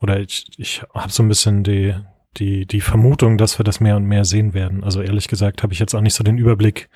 [0.00, 1.94] oder ich, ich habe so ein bisschen die,
[2.34, 4.84] die, die Vermutung, dass wir das mehr und mehr sehen werden.
[4.84, 6.88] Also ehrlich gesagt habe ich jetzt auch nicht so den Überblick,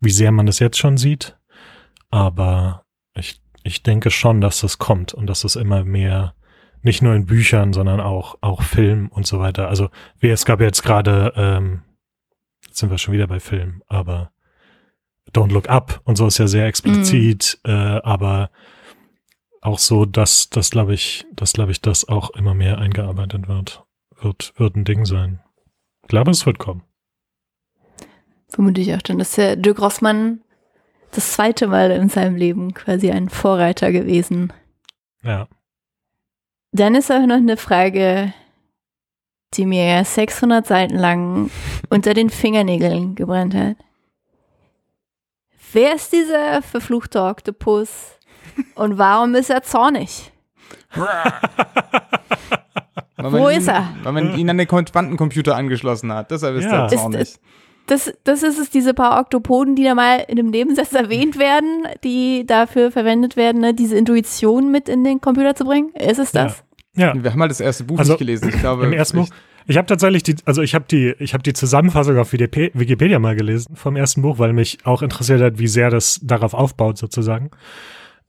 [0.00, 1.36] wie sehr man das jetzt schon sieht.
[2.10, 2.84] Aber
[3.14, 6.34] ich, ich denke schon, dass das kommt und dass es immer mehr,
[6.82, 9.68] nicht nur in Büchern, sondern auch, auch Film und so weiter.
[9.68, 11.82] Also wie es gab jetzt gerade, ähm,
[12.66, 14.30] jetzt sind wir schon wieder bei Film, aber
[15.32, 17.72] Don't Look Up und so ist ja sehr explizit, mhm.
[17.72, 18.50] äh, aber
[19.60, 23.85] auch so, dass das glaube ich, das glaube ich, dass auch immer mehr eingearbeitet wird
[24.20, 25.40] wird, wird ein Ding sein.
[26.02, 26.82] Ich glaube, es wird kommen.
[28.48, 30.40] Vermute ich auch dann, dass der Dirk Rossmann
[31.12, 34.52] das zweite Mal in seinem Leben quasi ein Vorreiter gewesen.
[35.22, 35.48] Ja.
[36.72, 38.32] Dann ist auch noch eine Frage,
[39.54, 41.50] die mir 600 Seiten lang
[41.90, 43.76] unter den Fingernägeln gebrannt hat.
[45.72, 48.12] Wer ist dieser verfluchte Oktopus
[48.74, 50.32] und warum ist er zornig?
[53.16, 53.88] Wo ihn, ist er?
[54.02, 56.30] Weil man ihn an den Quantencomputer angeschlossen hat.
[56.30, 56.84] Deshalb ist Ja.
[56.84, 57.20] er zornig.
[57.22, 57.40] Ist-
[57.88, 61.84] Das, das ist es, diese paar Oktopoden, die da mal in einem Nebensatz erwähnt werden,
[62.02, 65.90] die dafür verwendet werden, ne, diese Intuition mit in den Computer zu bringen.
[65.94, 66.64] Ist es das?
[66.96, 68.48] Ja, Wir haben halt das erste Buch Also, nicht gelesen.
[68.48, 69.28] Ich glaube, im ersten Buch.
[69.68, 73.36] ich- habe tatsächlich die, also ich habe die, ich habe die Zusammenfassung auf Wikipedia mal
[73.36, 77.50] gelesen vom ersten Buch, weil mich auch interessiert hat, wie sehr das darauf aufbaut sozusagen.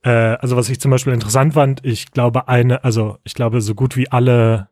[0.04, 3.74] Äh, also was ich zum Beispiel interessant fand, ich glaube eine, also ich glaube so
[3.74, 4.68] gut wie alle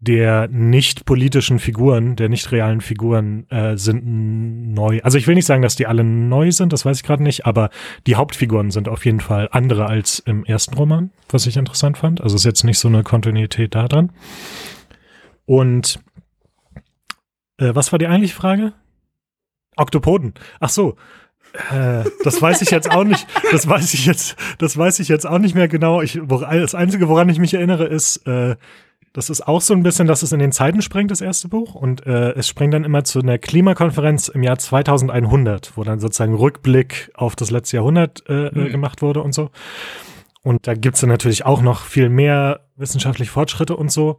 [0.00, 4.04] der nicht politischen Figuren, der nicht realen Figuren äh, sind
[4.72, 5.00] neu.
[5.02, 7.46] Also ich will nicht sagen, dass die alle neu sind, das weiß ich gerade nicht,
[7.46, 7.70] aber
[8.06, 12.20] die Hauptfiguren sind auf jeden Fall andere als im ersten Roman, was ich interessant fand.
[12.20, 14.12] Also ist jetzt nicht so eine Kontinuität da dran.
[15.46, 15.98] Und
[17.58, 18.74] äh, was war die eigentliche Frage?
[19.76, 20.34] Oktopoden.
[20.60, 20.96] Ach so.
[21.72, 23.26] Äh, das weiß ich jetzt auch nicht.
[23.50, 24.36] Das weiß ich jetzt.
[24.58, 26.02] Das weiß ich jetzt auch nicht mehr genau.
[26.02, 28.56] Ich, das einzige, woran ich mich erinnere, ist, äh,
[29.18, 31.74] das ist auch so ein bisschen, dass es in den Zeiten springt, das erste Buch.
[31.74, 36.34] Und äh, es springt dann immer zu einer Klimakonferenz im Jahr 2100, wo dann sozusagen
[36.34, 39.50] Rückblick auf das letzte Jahrhundert äh, äh, gemacht wurde und so.
[40.42, 44.18] Und da gibt's dann natürlich auch noch viel mehr wissenschaftliche Fortschritte und so.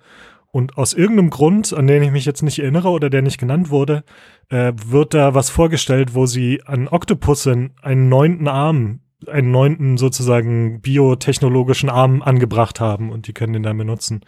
[0.51, 3.69] Und aus irgendeinem Grund, an den ich mich jetzt nicht erinnere oder der nicht genannt
[3.69, 4.03] wurde,
[4.49, 10.81] äh, wird da was vorgestellt, wo sie an Oktopussen einen neunten Arm, einen neunten sozusagen
[10.81, 14.21] biotechnologischen Arm angebracht haben und die können den dann benutzen.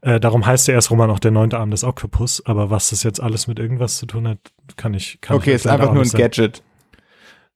[0.00, 3.02] Äh, darum heißt der erste Roman auch der neunte Arm des Oktopus, aber was das
[3.02, 4.38] jetzt alles mit irgendwas zu tun hat,
[4.76, 6.22] kann ich kann Okay, ich es ist einfach nur ein nicht sagen.
[6.22, 6.62] Gadget.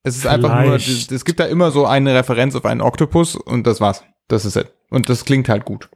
[0.02, 1.12] Es ist einfach nur, Vielleicht.
[1.12, 4.02] es gibt da immer so eine Referenz auf einen Oktopus und das war's.
[4.26, 4.66] Das ist es.
[4.90, 5.88] Und das klingt halt gut.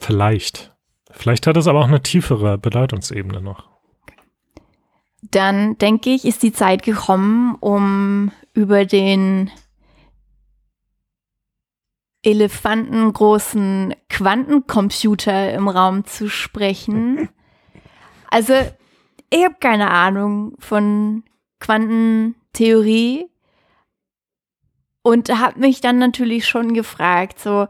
[0.00, 0.74] Vielleicht.
[1.12, 3.68] Vielleicht hat es aber auch eine tiefere Bedeutungsebene noch.
[5.22, 9.50] Dann denke ich, ist die Zeit gekommen, um über den
[12.28, 17.28] elefantengroßen Quantencomputer im Raum zu sprechen.
[18.30, 18.52] Also,
[19.30, 21.24] ich habe keine Ahnung von
[21.60, 23.24] Quantentheorie
[25.00, 27.68] und habe mich dann natürlich schon gefragt, so,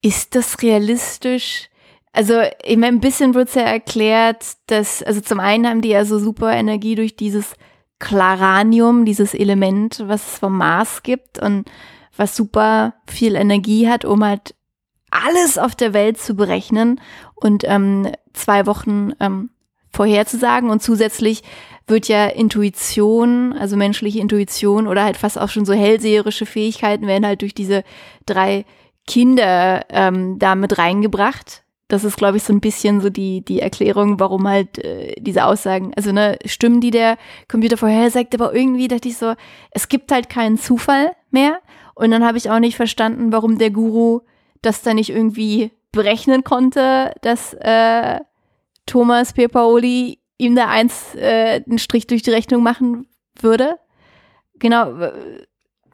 [0.00, 1.70] ist das realistisch?
[2.12, 5.88] Also, ich meine, ein bisschen wird es ja erklärt, dass, also zum einen haben die
[5.88, 7.56] ja so super Energie durch dieses
[7.98, 11.68] Claranium, dieses Element, was es vom Mars gibt und
[12.16, 14.54] was super viel Energie hat, um halt
[15.10, 17.00] alles auf der Welt zu berechnen
[17.34, 19.50] und ähm, zwei Wochen ähm,
[19.90, 20.70] vorherzusagen.
[20.70, 21.42] Und zusätzlich
[21.86, 27.26] wird ja Intuition, also menschliche Intuition oder halt fast auch schon so hellseherische Fähigkeiten werden
[27.26, 27.82] halt durch diese
[28.26, 28.64] drei
[29.06, 31.64] Kinder ähm, da mit reingebracht.
[31.88, 35.44] Das ist, glaube ich, so ein bisschen so die, die Erklärung, warum halt äh, diese
[35.44, 39.34] Aussagen, also ne, Stimmen, die der Computer vorhersagt, aber irgendwie dachte ich so,
[39.72, 41.58] es gibt halt keinen Zufall mehr.
[42.00, 44.20] Und dann habe ich auch nicht verstanden, warum der Guru
[44.62, 48.20] das da nicht irgendwie berechnen konnte, dass äh,
[48.86, 49.48] Thomas P.
[49.48, 53.06] Paoli ihm da eins äh, einen Strich durch die Rechnung machen
[53.38, 53.76] würde.
[54.58, 55.10] Genau.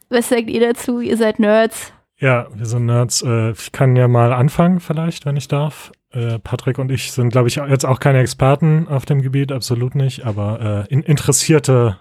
[0.09, 1.01] Was sagt ihr dazu?
[1.01, 1.93] Ihr seid Nerds.
[2.19, 3.23] Ja, wir sind Nerds.
[3.23, 5.91] Äh, ich kann ja mal anfangen, vielleicht, wenn ich darf.
[6.13, 9.97] Äh, Patrick und ich sind, glaube ich, jetzt auch keine Experten auf dem Gebiet, absolut
[9.97, 11.99] nicht, aber äh, in, interessierte,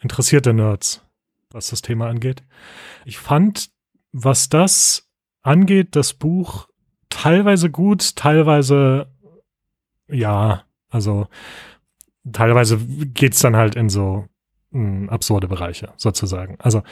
[0.00, 1.05] interessierte Nerds,
[1.56, 2.44] was das Thema angeht.
[3.04, 3.70] Ich fand,
[4.12, 5.08] was das
[5.42, 6.68] angeht, das Buch
[7.08, 9.08] teilweise gut, teilweise
[10.08, 11.26] ja, also
[12.30, 14.26] teilweise geht's dann halt in so
[14.70, 16.56] mh, absurde Bereiche, sozusagen.
[16.58, 16.82] Also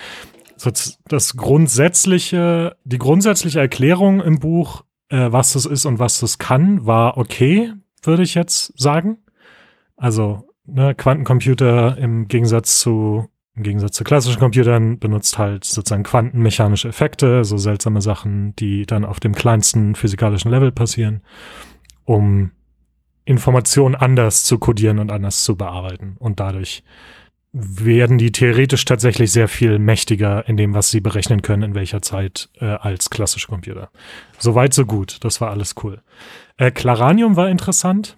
[1.09, 6.87] das grundsätzliche, die grundsätzliche Erklärung im Buch, äh, was das ist und was das kann,
[6.87, 9.19] war okay, würde ich jetzt sagen.
[9.97, 16.88] Also ne, Quantencomputer im Gegensatz zu im Gegensatz zu klassischen Computern benutzt halt sozusagen quantenmechanische
[16.88, 21.22] Effekte, so seltsame Sachen, die dann auf dem kleinsten physikalischen Level passieren,
[22.05, 22.50] um
[23.24, 26.16] Informationen anders zu codieren und anders zu bearbeiten.
[26.18, 26.82] Und dadurch
[27.52, 32.02] werden die theoretisch tatsächlich sehr viel mächtiger in dem, was sie berechnen können, in welcher
[32.02, 33.90] Zeit äh, als klassische Computer.
[34.38, 35.18] Soweit, so gut.
[35.22, 36.02] Das war alles cool.
[36.57, 38.16] Äh, Claranium war interessant.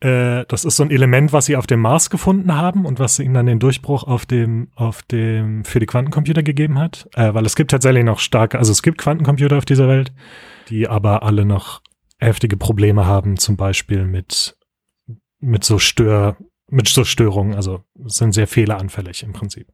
[0.00, 3.18] Äh, das ist so ein Element, was sie auf dem Mars gefunden haben und was
[3.18, 7.08] ihnen dann den Durchbruch auf dem, auf dem, für die Quantencomputer gegeben hat.
[7.14, 10.12] Äh, weil es gibt tatsächlich noch starke, also es gibt Quantencomputer auf dieser Welt,
[10.68, 11.82] die aber alle noch
[12.18, 14.56] heftige Probleme haben, zum Beispiel mit,
[15.40, 16.36] mit so Stör,
[16.70, 19.72] mit so Störungen, also sind sehr fehleranfällig im Prinzip.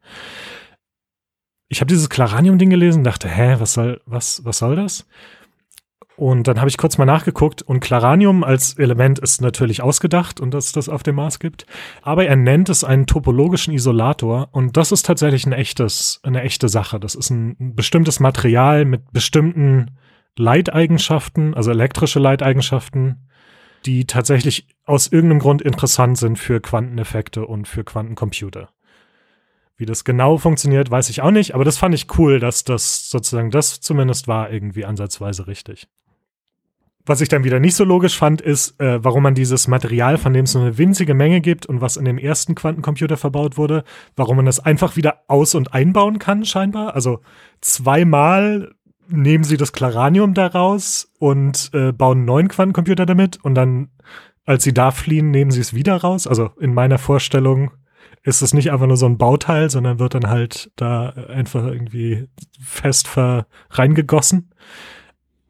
[1.69, 5.07] Ich habe dieses Claranium-Ding gelesen und dachte, hä, was soll, was, was soll das?
[6.17, 10.55] Und dann habe ich kurz mal nachgeguckt und Claranium als Element ist natürlich ausgedacht und
[10.55, 11.67] dass es das auf dem Mars gibt.
[12.03, 16.69] Aber er nennt es einen topologischen Isolator und das ist tatsächlich ein echtes, eine echte
[16.69, 17.01] Sache.
[17.01, 19.99] Das ist ein bestimmtes Material mit bestimmten
[20.37, 23.29] Leiteigenschaften, also elektrische Leiteigenschaften,
[23.85, 28.69] die tatsächlich aus irgendeinem Grund interessant sind für Quanteneffekte und für Quantencomputer.
[29.77, 33.11] Wie das genau funktioniert, weiß ich auch nicht, aber das fand ich cool, dass das
[33.11, 35.89] sozusagen das zumindest war irgendwie ansatzweise richtig.
[37.07, 40.33] Was ich dann wieder nicht so logisch fand, ist, äh, warum man dieses Material, von
[40.33, 43.85] dem es nur eine winzige Menge gibt und was in dem ersten Quantencomputer verbaut wurde,
[44.17, 46.95] warum man das einfach wieder aus- und einbauen kann, scheinbar.
[46.95, 47.21] Also
[47.61, 48.75] zweimal
[49.09, 53.91] nehmen sie das Claranium daraus und äh, bauen einen neuen Quantencomputer damit und dann,
[54.47, 56.27] als sie da fliehen, nehmen sie es wieder raus.
[56.27, 57.73] Also in meiner Vorstellung
[58.23, 62.29] ist es nicht einfach nur so ein Bauteil, sondern wird dann halt da einfach irgendwie
[62.59, 63.11] fest
[63.71, 64.55] reingegossen.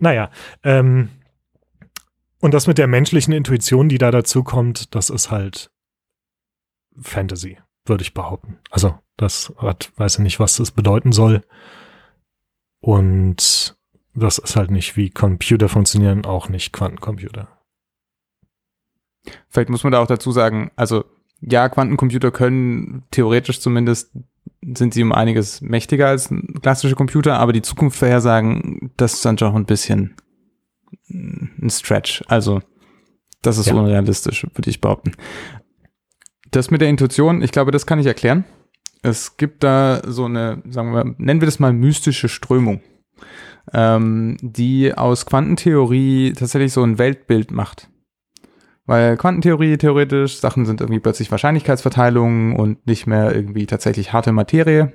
[0.01, 0.31] Naja,
[0.65, 1.11] ähm,
[2.45, 5.71] und das mit der menschlichen Intuition, die da dazu kommt, das ist halt
[7.01, 8.59] Fantasy, würde ich behaupten.
[8.71, 11.41] Also, das hat, weiß ich nicht, was das bedeuten soll.
[12.81, 13.79] Und
[14.13, 17.49] das ist halt nicht wie Computer funktionieren, auch nicht Quantencomputer.
[19.49, 21.07] Vielleicht muss man da auch dazu sagen, also
[21.41, 24.13] ja, Quantencomputer können theoretisch zumindest
[24.61, 26.29] sind sie um einiges mächtiger als
[26.61, 30.15] klassische Computer, aber die Zukunft vorhersagen, das ist dann schon ein bisschen
[31.09, 32.23] ein Stretch.
[32.29, 32.61] Also,
[33.43, 33.75] das ist ja.
[33.75, 35.13] unrealistisch, würde ich behaupten.
[36.51, 38.45] Das mit der Intuition, ich glaube, das kann ich erklären.
[39.03, 42.81] Es gibt da so eine, sagen wir, nennen wir das mal mystische Strömung,
[43.73, 47.91] ähm, die aus Quantentheorie tatsächlich so ein Weltbild macht.
[48.87, 54.93] Weil Quantentheorie theoretisch, Sachen sind irgendwie plötzlich Wahrscheinlichkeitsverteilungen und nicht mehr irgendwie tatsächlich harte Materie,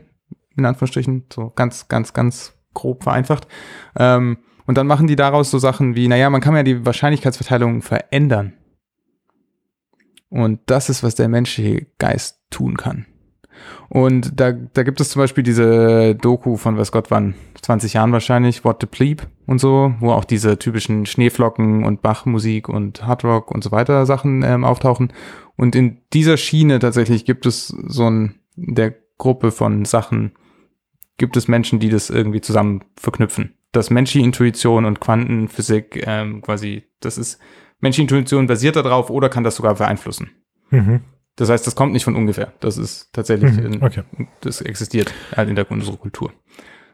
[0.55, 3.47] in Anführungsstrichen, so ganz, ganz, ganz grob vereinfacht.
[3.95, 4.37] Ähm,
[4.69, 8.53] und dann machen die daraus so Sachen wie, naja, man kann ja die Wahrscheinlichkeitsverteilung verändern.
[10.29, 13.07] Und das ist, was der menschliche Geist tun kann.
[13.89, 18.11] Und da, da gibt es zum Beispiel diese Doku von, was Gott wann, 20 Jahren
[18.11, 23.49] wahrscheinlich, What the Pleep und so, wo auch diese typischen Schneeflocken und Bachmusik und Hardrock
[23.49, 25.11] und so weiter Sachen ähm, auftauchen.
[25.55, 30.33] Und in dieser Schiene tatsächlich gibt es so ein, der Gruppe von Sachen,
[31.17, 36.83] gibt es Menschen, die das irgendwie zusammen verknüpfen dass menschliche Intuition und Quantenphysik ähm, quasi,
[36.99, 37.39] das ist,
[37.79, 40.31] menschliche Intuition basiert darauf oder kann das sogar beeinflussen.
[40.69, 41.01] Mhm.
[41.35, 42.53] Das heißt, das kommt nicht von ungefähr.
[42.59, 43.65] Das ist tatsächlich, mhm.
[43.65, 44.03] in, okay.
[44.41, 46.33] das existiert halt in der unserer Kultur.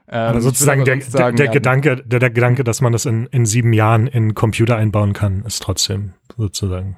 [0.07, 3.05] Ähm, also sozusagen der, sagen, der, der ja, Gedanke, der, der Gedanke, dass man das
[3.05, 6.97] in, in sieben Jahren in Computer einbauen kann, ist trotzdem sozusagen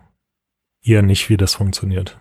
[0.84, 2.19] eher nicht, wie das funktioniert.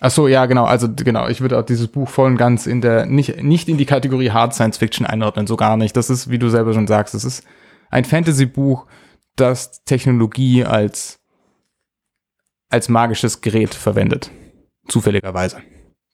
[0.00, 0.64] Ach so, ja, genau.
[0.64, 3.78] Also genau, ich würde auch dieses Buch voll und ganz in der nicht nicht in
[3.78, 5.96] die Kategorie Hard Science Fiction einordnen, so gar nicht.
[5.96, 7.44] Das ist, wie du selber schon sagst, das ist
[7.90, 8.86] ein Fantasy-Buch,
[9.36, 11.18] das Technologie als
[12.70, 14.30] als magisches Gerät verwendet,
[14.88, 15.62] zufälligerweise.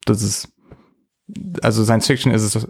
[0.06, 0.48] Das ist
[1.62, 2.66] also Science Fiction ist es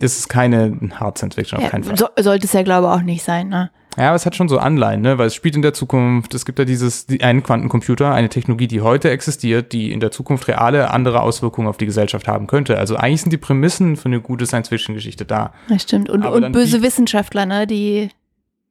[0.00, 1.96] ist es keine Hard Science Fiction auf ja, keinen Fall.
[1.96, 3.70] So, sollte es ja glaube ich auch nicht sein, ne?
[3.96, 5.16] Ja, aber es hat schon so Anleihen, ne?
[5.16, 6.34] weil es spielt in der Zukunft.
[6.34, 10.10] Es gibt ja dieses, die, einen Quantencomputer, eine Technologie, die heute existiert, die in der
[10.10, 12.76] Zukunft reale andere Auswirkungen auf die Gesellschaft haben könnte.
[12.78, 15.52] Also eigentlich sind die Prämissen für eine gute Science-Fiction-Geschichte da.
[15.68, 16.10] Das stimmt.
[16.10, 17.66] Und, und böse Wissenschaftler, ne?
[17.66, 18.10] Die.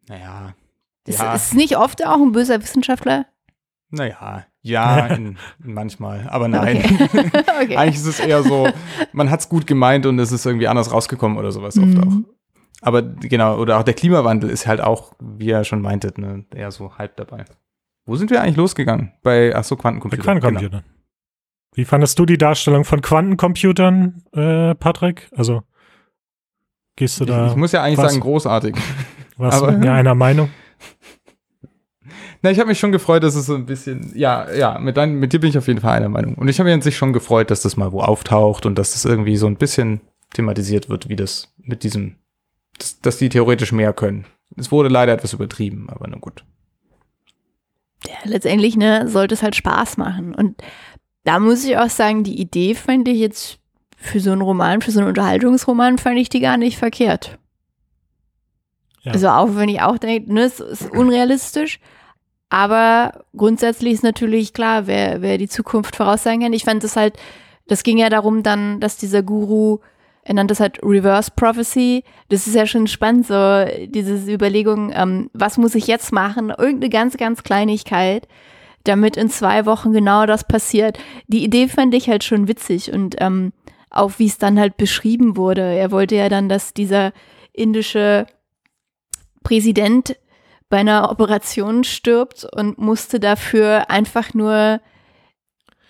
[0.08, 0.54] Naja.
[1.08, 1.34] Ist, ja.
[1.34, 3.26] ist nicht oft auch ein böser Wissenschaftler?
[3.92, 6.78] Naja, ja, in, manchmal, aber nein.
[6.78, 7.32] Okay.
[7.64, 7.78] okay.
[7.78, 8.68] Eigentlich ist es eher so,
[9.14, 11.98] man hat es gut gemeint und es ist irgendwie anders rausgekommen oder sowas mhm.
[11.98, 12.14] oft auch.
[12.86, 16.70] Aber genau, oder auch der Klimawandel ist halt auch, wie ihr schon meintet, ne, eher
[16.70, 17.46] so halb dabei.
[18.06, 19.12] Wo sind wir eigentlich losgegangen?
[19.24, 20.24] Bei, ach so, Quantencomputern.
[20.24, 20.84] Bei Quantencomputern.
[20.84, 20.96] Genau.
[21.74, 25.32] Wie fandest du die Darstellung von Quantencomputern, äh, Patrick?
[25.36, 25.64] Also,
[26.96, 27.48] gehst du da?
[27.48, 28.76] Ich, ich muss ja eigentlich was, sagen, großartig.
[29.38, 30.52] Was Aber, mit einer Meinung?
[32.44, 35.16] Na, ich habe mich schon gefreut, dass es so ein bisschen, ja, ja, mit, dein,
[35.16, 36.36] mit dir bin ich auf jeden Fall einer Meinung.
[36.36, 38.94] Und ich habe mich an sich schon gefreut, dass das mal wo auftaucht und dass
[38.94, 40.02] das irgendwie so ein bisschen
[40.36, 42.18] thematisiert wird, wie das mit diesem
[42.78, 44.26] dass, dass die theoretisch mehr können.
[44.58, 46.44] Es wurde leider etwas übertrieben, aber na gut.
[48.06, 50.36] Ja, letztendlich ne, sollte es halt Spaß machen.
[50.36, 50.62] Und
[51.24, 53.60] da muss ich auch sagen, die Idee fand ich jetzt
[53.98, 57.40] für so einen Roman, für so einen Unterhaltungsroman, fand ich die gar nicht verkehrt.
[59.02, 59.14] Ja.
[59.14, 61.80] Also auch wenn ich auch denke, ne, es ist unrealistisch,
[62.50, 66.54] aber grundsätzlich ist natürlich klar, wer, wer die Zukunft voraussagen kann.
[66.54, 67.18] Ich fand es halt,
[67.68, 69.80] das ging ja darum dann, dass dieser Guru
[70.26, 72.04] er nannte es halt Reverse Prophecy.
[72.30, 76.50] Das ist ja schon spannend, so diese Überlegung, ähm, was muss ich jetzt machen?
[76.50, 78.28] Irgendeine ganz, ganz Kleinigkeit,
[78.86, 80.98] damit in zwei Wochen genau das passiert.
[81.28, 83.54] Die Idee fand ich halt schon witzig und ähm,
[83.92, 85.62] auch wie es dann halt beschrieben wurde.
[85.62, 87.14] Er wollte ja dann, dass dieser
[87.54, 88.26] indische
[89.44, 90.18] Präsident
[90.70, 94.82] bei einer Operation stirbt und musste dafür einfach nur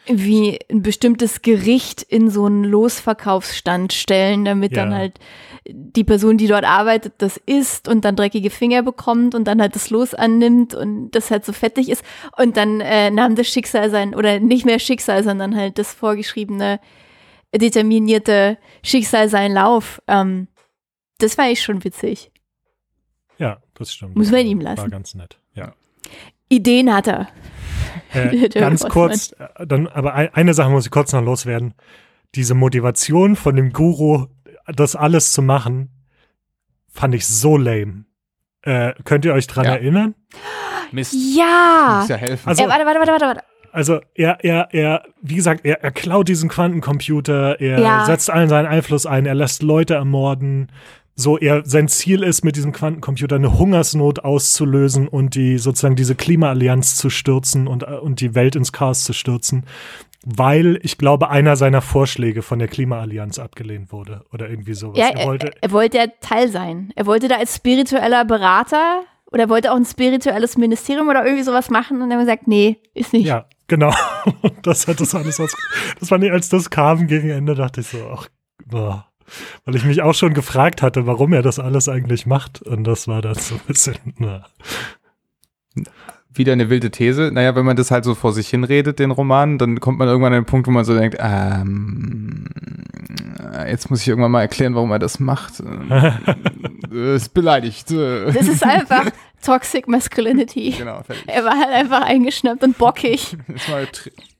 [0.08, 4.84] wie ein bestimmtes Gericht in so einen Losverkaufsstand stellen, damit Ja.
[4.86, 5.20] dann halt
[5.68, 9.76] die Person, die dort arbeitet, das isst und dann dreckige Finger bekommt und dann halt
[9.76, 12.04] das Los annimmt und das halt so fettig ist
[12.38, 16.80] und dann äh, nahm das Schicksal sein, oder nicht mehr Schicksal, sondern halt das vorgeschriebene,
[17.56, 20.02] determinierte Schicksal seinen Lauf.
[20.08, 20.48] Ähm,
[21.18, 22.32] das war ich schon witzig.
[23.38, 24.16] Ja, das stimmt.
[24.16, 24.92] Muss man ihm war- War lassen.
[24.92, 25.40] ganz nett.
[26.50, 27.28] Ideen hat er.
[28.14, 31.74] Äh, ganz kurz, äh, dann, aber ein, eine Sache muss ich kurz noch loswerden.
[32.36, 34.28] Diese Motivation von dem Guru,
[34.68, 35.90] das alles zu machen,
[36.92, 38.06] fand ich so lame.
[38.62, 39.72] Äh, könnt ihr euch dran Ja.
[39.76, 40.16] erinnern?
[40.92, 41.14] Mist.
[41.14, 41.98] Ja!
[42.00, 42.48] Muss ja helfen.
[42.50, 43.44] Also- äh, warte, warte, warte, warte, warte.
[43.72, 48.06] Also er, er, er, wie gesagt, er, er klaut diesen Quantencomputer, er Ja.
[48.06, 50.72] setzt allen seinen Einfluss ein, er lässt Leute ermorden.
[51.18, 56.14] So, er, sein Ziel ist, mit diesem Quantencomputer eine Hungersnot auszulösen und die sozusagen diese
[56.14, 59.66] Klimaallianz zu stürzen und, äh, und die Welt ins Chaos zu stürzen,
[60.26, 64.98] weil ich glaube, einer seiner Vorschläge von der Klimaallianz abgelehnt wurde oder irgendwie sowas.
[64.98, 66.92] Ja, er wollte, er wollte ja Teil sein.
[66.96, 71.44] Er wollte da als spiritueller Berater oder er wollte auch ein spirituelles Ministerium oder irgendwie
[71.44, 73.26] sowas machen und dann haben wir gesagt, nee, ist nicht.
[73.26, 73.94] ja, genau.
[74.42, 75.56] Und das hat das alles aus.
[75.98, 78.28] Das war nicht, als das kam gegen Ende, dachte ich so, ach,
[78.66, 79.08] boah.
[79.66, 82.62] Weil ich mich auch schon gefragt hatte, warum er das alles eigentlich macht.
[82.62, 84.46] Und das war dann so ein bisschen, na.
[86.34, 87.32] Wieder eine wilde These.
[87.34, 90.34] Naja, wenn man das halt so vor sich hinredet, den Roman, dann kommt man irgendwann
[90.34, 92.48] an den Punkt, wo man so denkt, ähm,
[93.68, 95.62] jetzt muss ich irgendwann mal erklären, warum er das macht.
[95.62, 96.12] äh,
[97.16, 97.90] ist beleidigt.
[97.92, 99.06] Das ist einfach
[99.44, 100.72] Toxic Masculinity.
[100.78, 101.24] Genau, fertig.
[101.28, 103.38] Er war halt einfach eingeschnappt und bockig.
[103.48, 103.88] Jetzt mal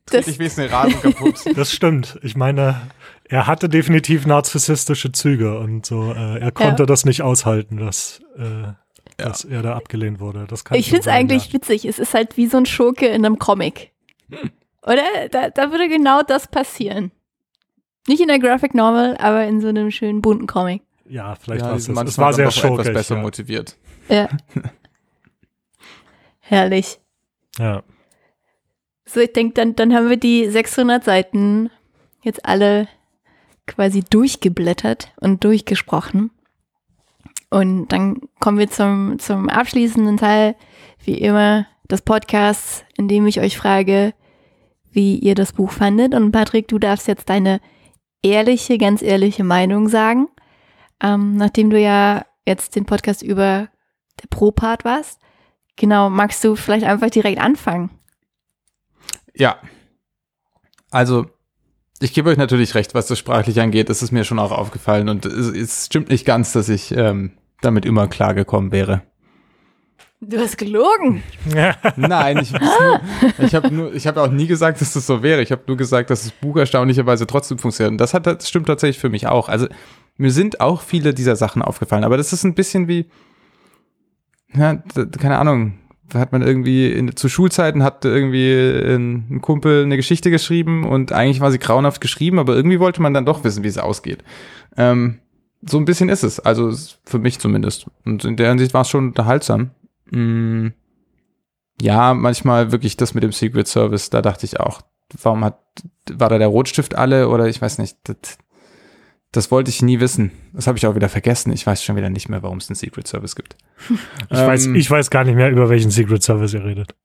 [0.08, 1.36] Das- ich wenigstens den Rasen kaputt.
[1.56, 2.20] Das stimmt.
[2.24, 2.82] Ich meine,
[3.30, 6.14] er hatte definitiv narzisstische Züge und so.
[6.14, 6.88] Äh, er konnte Ja.
[6.88, 8.74] das nicht aushalten, dass, äh,
[9.18, 10.46] dass er da abgelehnt wurde.
[10.48, 11.54] Das kann Ich finde es eigentlich ja.
[11.54, 11.86] witzig.
[11.86, 13.92] Es ist halt wie so ein Schurke in einem Comic.
[14.84, 15.04] Oder?
[15.32, 17.12] Da, da würde genau das passieren.
[18.08, 20.84] Nicht in der Graphic Novel, aber in so einem schönen bunten Comic.
[21.08, 23.22] Ja, vielleicht Ja, war es Es war sehr doch etwas besser Ja.
[23.22, 23.76] motiviert.
[24.10, 24.30] Ja.
[26.40, 27.00] Herrlich.
[27.58, 27.84] ja.
[29.08, 31.70] So, ich denke, dann, dann haben wir die 600 Seiten
[32.24, 32.88] jetzt alle
[33.68, 36.32] quasi durchgeblättert und durchgesprochen.
[37.50, 40.56] Und dann kommen wir zum, zum abschließenden Teil,
[41.04, 44.14] wie immer, des Podcasts, in dem ich euch frage,
[44.92, 46.14] wie ihr das Buch fandet.
[46.14, 47.62] Und Patrick, du darfst jetzt deine
[48.22, 50.28] ehrliche, ganz ehrliche Meinung sagen,
[51.02, 53.70] ähm, nachdem du ja jetzt den Podcast über
[54.22, 55.20] der Pro-Part warst.
[55.76, 57.90] Genau, magst du vielleicht einfach direkt anfangen?
[59.34, 59.60] Ja.
[60.90, 61.28] Also,
[62.00, 63.90] ich gebe euch natürlich recht, was das sprachlich angeht.
[63.90, 65.10] Das ist mir schon auch aufgefallen.
[65.10, 67.32] Und es, es stimmt nicht ganz, dass ich ähm,
[67.62, 69.02] damit immer klargekommen wäre.
[70.22, 71.24] Du hast gelogen.
[71.96, 72.54] Nein, ich,
[73.40, 75.42] ich habe nur, ich habe auch nie gesagt, dass das so wäre.
[75.42, 77.92] Ich habe nur gesagt, dass das Buch erstaunlicherweise trotzdem funktioniert.
[77.92, 79.50] Und das hat, das stimmt tatsächlich für mich auch.
[79.50, 79.68] Also
[80.18, 83.10] mir sind auch viele dieser Sachen aufgefallen, aber das ist ein bisschen wie,
[84.54, 84.76] ja,
[85.20, 85.80] keine Ahnung.
[86.14, 91.12] Hat man irgendwie in, zu Schulzeiten hat irgendwie ein, ein Kumpel eine Geschichte geschrieben und
[91.12, 94.24] eigentlich war sie grauenhaft geschrieben, aber irgendwie wollte man dann doch wissen, wie es ausgeht.
[94.78, 95.20] Ähm,
[95.62, 96.72] so ein bisschen ist es, also
[97.06, 97.88] für mich zumindest.
[98.06, 99.72] Und in der Hinsicht war es schon unterhaltsam.
[100.12, 100.68] Mm,
[101.82, 104.82] ja, manchmal wirklich das mit dem Secret Service, da dachte ich auch,
[105.22, 105.60] warum hat,
[106.12, 108.38] war da der Rotstift alle oder ich weiß nicht, das,
[109.36, 110.32] das wollte ich nie wissen.
[110.54, 111.52] Das habe ich auch wieder vergessen.
[111.52, 113.56] Ich weiß schon wieder nicht mehr, warum es einen Secret Service gibt.
[114.30, 116.96] Ich, weiß, Ähm, ich weiß gar nicht mehr, über welchen Secret Service ihr redet.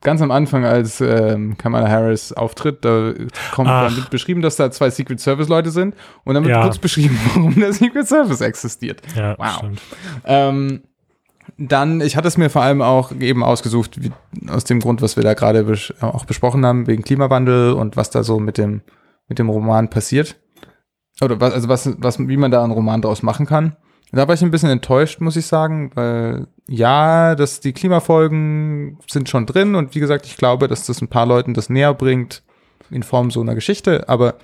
[0.00, 3.12] ganz am Anfang, als ähm, Kamala Harris auftritt, da
[3.52, 3.86] kommt Ach.
[3.88, 6.62] dann wird beschrieben, dass da zwei Secret Service Leute sind und dann wird Ja.
[6.62, 9.00] kurz beschrieben, warum der Secret Service existiert.
[9.16, 9.56] Ja, Wow.
[9.58, 9.80] stimmt.
[10.24, 10.82] Ähm,
[11.56, 14.12] dann, ich hatte es mir vor allem auch eben ausgesucht, wie,
[14.48, 18.10] aus dem Grund, was wir da gerade bes auch besprochen haben, wegen Klimawandel und was
[18.10, 18.82] da so mit dem,
[19.28, 20.36] mit dem Roman passiert.
[21.20, 23.76] Oder was, also was, was, wie man da einen Roman draus machen kann.
[24.12, 29.28] Da war ich ein bisschen enttäuscht, muss ich sagen, weil ja, dass die Klimafolgen sind
[29.28, 32.42] schon drin und wie gesagt, ich glaube, dass das ein paar Leuten das näher bringt
[32.90, 34.36] in Form so einer Geschichte, aber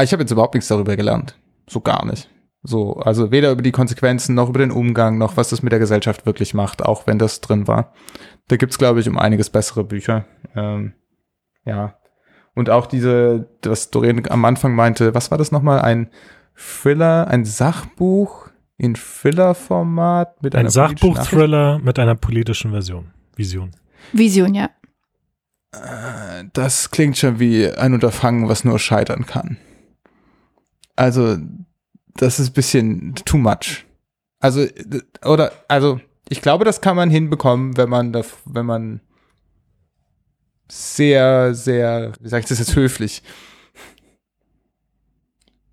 [0.00, 1.36] ich habe jetzt überhaupt nichts darüber gelernt.
[1.68, 2.30] So gar nicht.
[2.62, 5.78] So, also weder über die Konsequenzen noch über den Umgang noch was das mit der
[5.78, 7.92] Gesellschaft wirklich macht, auch wenn das drin war.
[8.48, 10.24] Da gibt's glaube ich, um einiges bessere Bücher.
[10.54, 10.94] Ähm,
[11.64, 11.99] ja.
[12.54, 15.80] Und auch diese, was Doreen am Anfang meinte, was war das nochmal?
[15.80, 16.10] Ein
[16.56, 21.00] Thriller, ein Sachbuch in Thriller-Format mit Ein einer politischen Nachricht?
[21.00, 23.10] Sachbuch-Thriller mit einer politischen Version.
[23.36, 23.70] Vision.
[24.12, 24.70] Vision, ja.
[25.72, 29.58] Äh, das klingt schon wie ein Unterfangen, was nur scheitern kann.
[30.96, 31.38] Also,
[32.16, 33.86] das ist ein bisschen too much.
[34.40, 34.66] Also,
[35.24, 39.00] oder, also, ich glaube, das kann man hinbekommen, wenn man, wenn man
[40.70, 43.22] sehr, sehr, wie sage ich das jetzt höflich,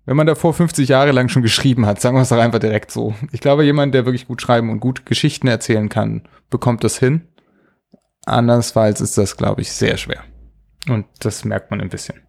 [0.08, 2.90] wenn man davor 50 Jahre lang schon geschrieben hat, sagen wir es doch einfach direkt
[2.90, 3.14] so.
[3.30, 7.28] Ich glaube, jemand, der wirklich gut schreiben und gut Geschichten erzählen kann, bekommt das hin.
[8.24, 10.24] Andersfalls ist das, glaube ich, sehr schwer.
[10.88, 12.22] Und das merkt man ein bisschen.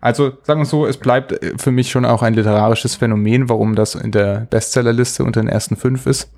[0.00, 3.74] Also sagen wir so, es bleibt äh, für mich schon auch ein literarisches Phänomen, warum
[3.74, 6.32] das in der Bestsellerliste unter den ersten fünf ist.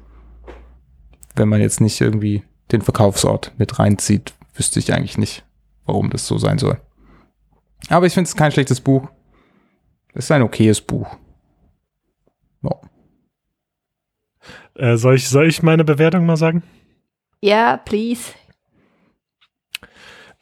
[1.36, 2.42] Wenn man jetzt nicht irgendwie
[2.72, 5.44] den Verkaufsort mit reinzieht, wüsste ich eigentlich nicht,
[5.86, 6.80] warum das so sein soll.
[7.88, 9.08] Aber ich finde es kein schlechtes Buch.
[10.14, 11.16] Es ist ein okayes Buch.
[12.62, 12.80] Ja.
[14.74, 16.62] Äh, soll, ich, soll ich meine Bewertung mal sagen?
[17.40, 18.32] Ja, please.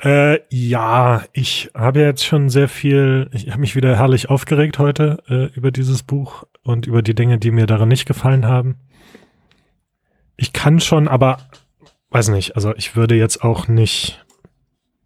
[0.03, 5.23] Äh, ja, ich habe jetzt schon sehr viel, ich habe mich wieder herrlich aufgeregt heute
[5.29, 8.77] äh, über dieses Buch und über die Dinge, die mir daran nicht gefallen haben.
[10.37, 11.39] Ich kann schon, aber
[12.17, 14.25] weiß nicht, also ich würde jetzt auch nicht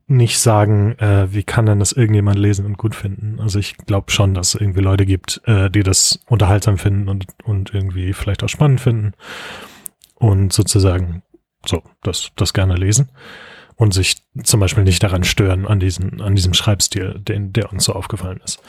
[0.07, 3.41] nicht sagen, äh, wie kann denn das irgendjemand lesen und gut finden.
[3.41, 7.27] Also ich glaube schon, dass es irgendwie Leute gibt, äh, die das unterhaltsam finden und,
[7.45, 9.13] und irgendwie vielleicht auch spannend finden
[10.15, 11.23] und sozusagen
[11.65, 13.11] so das, das gerne lesen
[13.77, 17.85] und sich zum Beispiel nicht daran stören an diesen, an diesem Schreibstil, den, der uns
[17.85, 18.61] so aufgefallen ist.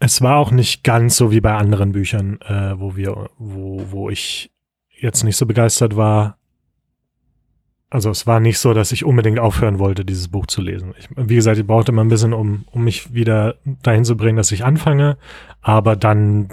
[0.00, 4.10] Es war auch nicht ganz so wie bei anderen Büchern, äh, wo wir, wo, wo
[4.10, 4.52] ich
[4.88, 6.37] jetzt nicht so begeistert war,
[7.90, 10.94] also es war nicht so, dass ich unbedingt aufhören wollte, dieses Buch zu lesen.
[10.98, 14.36] Ich, wie gesagt, ich brauchte mal ein bisschen, um, um mich wieder dahin zu bringen,
[14.36, 15.16] dass ich anfange.
[15.62, 16.48] Aber dann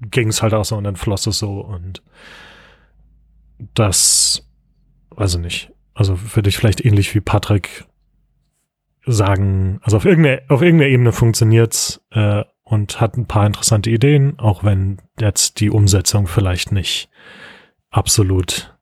[0.00, 2.02] ging es halt auch so und dann floss es so und
[3.74, 4.48] das,
[5.14, 5.70] also nicht.
[5.94, 7.84] Also würde ich vielleicht ähnlich wie Patrick
[9.06, 14.38] sagen, also auf irgendeiner, auf irgendeiner Ebene funktioniert's äh, und hat ein paar interessante Ideen,
[14.38, 17.10] auch wenn jetzt die Umsetzung vielleicht nicht
[17.90, 18.76] absolut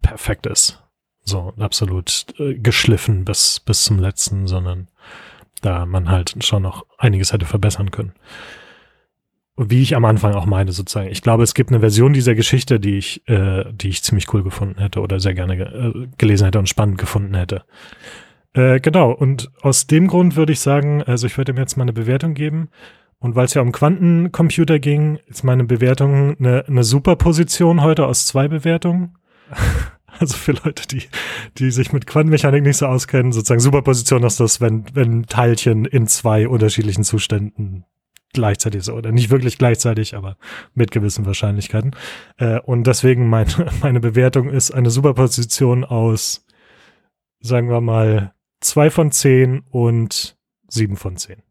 [0.00, 0.82] perfekt ist
[1.28, 4.88] so absolut äh, geschliffen bis, bis zum letzten, sondern
[5.62, 8.12] da man halt schon noch einiges hätte verbessern können.
[9.56, 11.10] wie ich am Anfang auch meine, sozusagen.
[11.10, 14.44] Ich glaube, es gibt eine Version dieser Geschichte, die ich, äh, die ich ziemlich cool
[14.44, 17.64] gefunden hätte oder sehr gerne ge äh, gelesen hätte und spannend gefunden hätte.
[18.54, 21.82] Äh, genau, und aus dem Grund würde ich sagen, also ich werde ihm jetzt mal
[21.82, 22.70] eine Bewertung geben.
[23.20, 28.26] Und weil es ja um Quantencomputer ging, ist meine Bewertung eine, eine Superposition heute aus
[28.26, 29.16] zwei Bewertungen.
[30.20, 31.02] Also für Leute, die,
[31.58, 36.06] die sich mit Quantenmechanik nicht so auskennen, sozusagen Superposition ist das, wenn, wenn Teilchen in
[36.06, 37.84] zwei unterschiedlichen Zuständen
[38.32, 40.36] gleichzeitig so, oder nicht wirklich gleichzeitig, aber
[40.74, 41.92] mit gewissen Wahrscheinlichkeiten.
[42.36, 43.46] Äh, und deswegen mein,
[43.82, 46.44] meine Bewertung ist eine Superposition aus,
[47.40, 50.36] sagen wir mal, zwei von zehn und
[50.68, 51.42] sieben von zehn.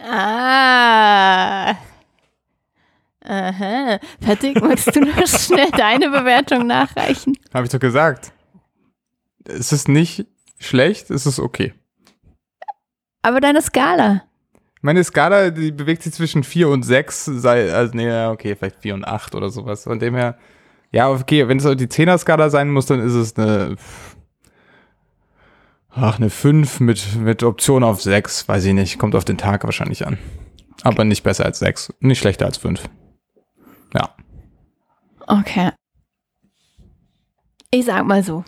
[0.00, 1.76] Ah.
[3.32, 3.98] Aha.
[4.20, 7.38] Patrick, magst du noch schnell deine Bewertung nachreichen?
[7.54, 8.30] Habe ich doch gesagt.
[9.44, 10.26] Es ist nicht
[10.58, 11.72] schlecht, es ist okay.
[13.22, 14.24] Aber deine Skala.
[14.82, 18.94] Meine Skala, die bewegt sich zwischen 4 und 6, sei, also nee, okay, vielleicht 4
[18.94, 19.84] und 8 oder sowas.
[19.84, 20.36] Von dem her,
[20.90, 23.76] ja, okay, wenn es die 10er-Skala sein muss, dann ist es eine,
[25.88, 29.64] ach, eine 5 mit, mit Option auf 6, weiß ich nicht, kommt auf den Tag
[29.64, 30.18] wahrscheinlich an.
[30.82, 32.82] Aber nicht besser als 6, nicht schlechter als 5.
[35.32, 35.70] Okay.
[37.70, 38.44] Ich sag mal so.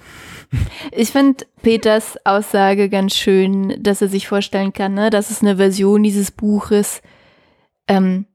[0.93, 5.57] Ich finde Peters Aussage ganz schön, dass er sich vorstellen kann, ne, dass es eine
[5.57, 7.01] Version dieses Buches
[7.89, 8.27] ähm,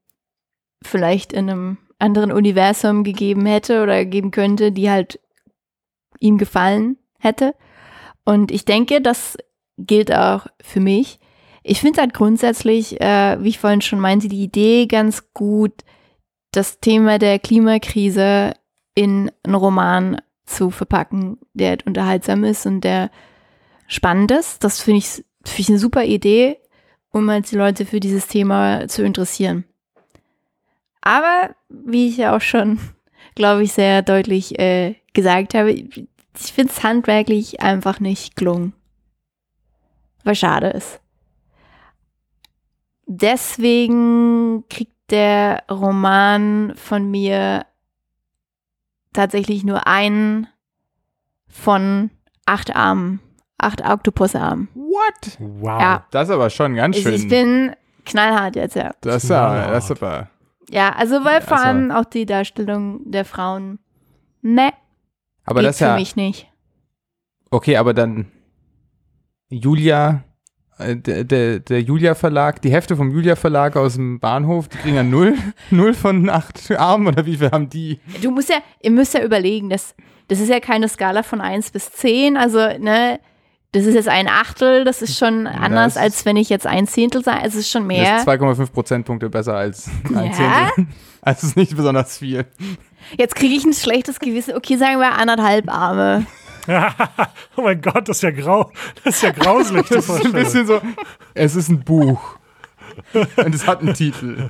[0.83, 5.19] vielleicht in einem anderen Universum gegeben hätte oder geben könnte, die halt
[6.19, 7.53] ihm gefallen hätte.
[8.25, 9.37] Und ich denke, das
[9.77, 11.19] gilt auch für mich.
[11.61, 15.83] Ich finde halt grundsätzlich, äh, wie ich vorhin schon meinte, die Idee ganz gut,
[16.51, 18.53] das Thema der Klimakrise
[18.95, 23.11] in einen Roman zu verpacken, der unterhaltsam ist und der
[23.87, 24.63] spannend ist.
[24.63, 26.57] Das finde ich, find ich eine super Idee,
[27.11, 29.65] um halt die Leute für dieses Thema zu interessieren.
[31.01, 32.79] Aber, wie ich ja auch schon,
[33.35, 38.73] glaube ich, sehr deutlich äh, gesagt habe, ich finde es handwerklich einfach nicht gelungen.
[40.23, 40.99] Was schade ist.
[43.05, 47.65] Deswegen kriegt der Roman von mir
[49.13, 50.47] tatsächlich nur einen
[51.47, 52.11] von
[52.45, 53.19] acht Armen,
[53.57, 54.69] acht Oktopusarmen.
[54.75, 55.37] What?
[55.39, 55.81] Wow.
[55.81, 56.05] Ja.
[56.11, 57.13] Das ist aber schon ganz schön.
[57.13, 58.91] ich bin knallhart jetzt, ja.
[59.01, 60.29] das ist ja, das ist aber.
[60.69, 63.79] Ja, also weil vor Also- allem auch die Darstellung der Frauen,
[64.41, 64.71] ne,
[65.45, 65.95] Aber geht das ist für ja.
[65.95, 66.47] mich nicht.
[67.51, 68.31] Okay, aber dann
[69.49, 70.23] Julia,
[70.79, 74.95] der, der, der Julia Verlag, die Hefte vom Julia Verlag aus dem Bahnhof, die kriegen
[74.95, 75.35] ja null,
[75.71, 77.99] null von acht Armen oder wie viel haben die?
[78.21, 79.95] Du musst ja, ihr müsst ja überlegen, das,
[80.27, 83.19] das ist ja keine Skala von 1 bis 10, also, ne,
[83.71, 86.87] das ist jetzt ein Achtel, das ist schon anders, Das- als wenn ich jetzt ein
[86.87, 88.17] Zehntel sage, es ist schon Das mehr.
[88.17, 90.31] ist 2,5 Prozentpunkte besser als ein Ja?
[90.75, 90.87] Zehntel.
[91.21, 92.45] Also ist nicht besonders viel.
[93.17, 94.55] Jetzt kriege ich ein schlechtes Gewissen.
[94.55, 96.25] Okay, sagen wir anderthalb Arme.
[97.55, 98.71] oh mein Gott, das ist ja grau.
[99.03, 99.87] Das ist ja grauslich.
[99.87, 100.81] Das ist ein bisschen so,
[101.33, 102.19] es ist ein Buch.
[103.37, 104.49] Und es hat einen Titel.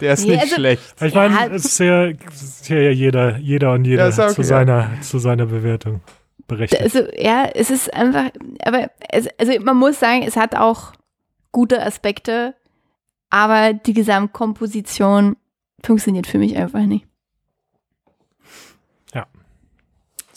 [0.00, 0.94] Der ist Nee, nicht also- schlecht.
[1.02, 1.46] Ich meine, Ja.
[1.46, 4.46] es ist ja, ja jeder, jeder und jeder Ja, ist okay, zu, ja.
[4.48, 6.00] seiner, zu seiner Bewertung
[6.48, 6.82] berechtigt.
[6.82, 8.30] Also, ja, es ist einfach,
[8.64, 10.92] aber es, also man muss sagen, es hat auch
[11.52, 12.54] gute Aspekte,
[13.30, 15.36] aber die Gesamtkomposition
[15.84, 17.06] funktioniert für mich einfach nicht.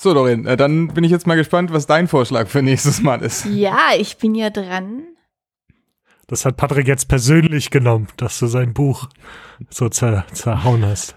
[0.06, 3.24] So, Dorin, äh, dann bin ich jetzt mal gespannt, was dein Vorschlag für nächstes Mal
[3.24, 3.46] ist.
[3.46, 5.02] Ja, ich bin ja dran.
[6.28, 9.10] Das hat Patrick jetzt persönlich genommen, dass du sein Buch
[9.72, 11.16] so zer, zerhauen hast.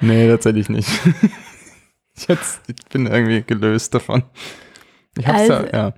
[0.00, 0.88] Nee, tatsächlich nicht.
[2.26, 4.22] Jetzt, ich bin irgendwie gelöst davon.
[5.18, 5.94] Ich hab's Also- ja, ja.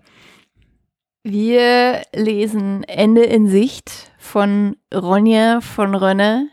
[1.22, 6.48] Wir lesen Ende in Sicht von Ronja von Rönne.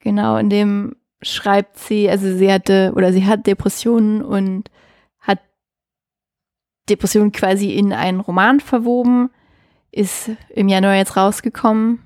[0.00, 4.70] Genau, in dem schreibt sie, also sie hatte oder sie hat Depressionen und
[5.18, 5.40] hat
[6.88, 9.30] Depressionen quasi in einen Roman verwoben,
[9.90, 12.00] ist im Januar jetzt rausgekommen.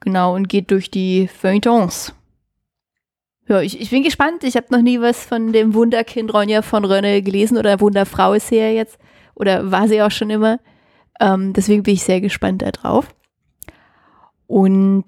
[0.00, 2.14] Genau, und geht durch die Feuilletons.
[3.48, 4.44] Ja, ich, ich bin gespannt.
[4.44, 8.48] Ich habe noch nie was von dem Wunderkind Ronja von Rönne gelesen oder Wunderfrau ist
[8.48, 8.98] sie ja jetzt.
[9.34, 10.58] Oder war sie auch schon immer.
[11.20, 13.08] Ähm, deswegen bin ich sehr gespannt darauf.
[14.46, 15.06] Und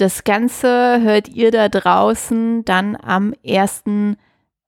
[0.00, 3.84] das Ganze hört ihr da draußen dann am 1.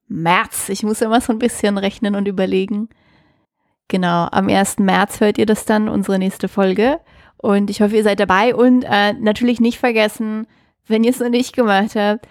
[0.09, 0.69] März.
[0.69, 2.89] Ich muss immer so ein bisschen rechnen und überlegen.
[3.89, 4.79] Genau, am 1.
[4.79, 7.01] März hört ihr das dann, unsere nächste Folge.
[7.39, 8.55] Und ich hoffe, ihr seid dabei.
[8.55, 10.47] Und äh, natürlich nicht vergessen,
[10.87, 12.29] wenn ihr es noch nicht gemacht habt,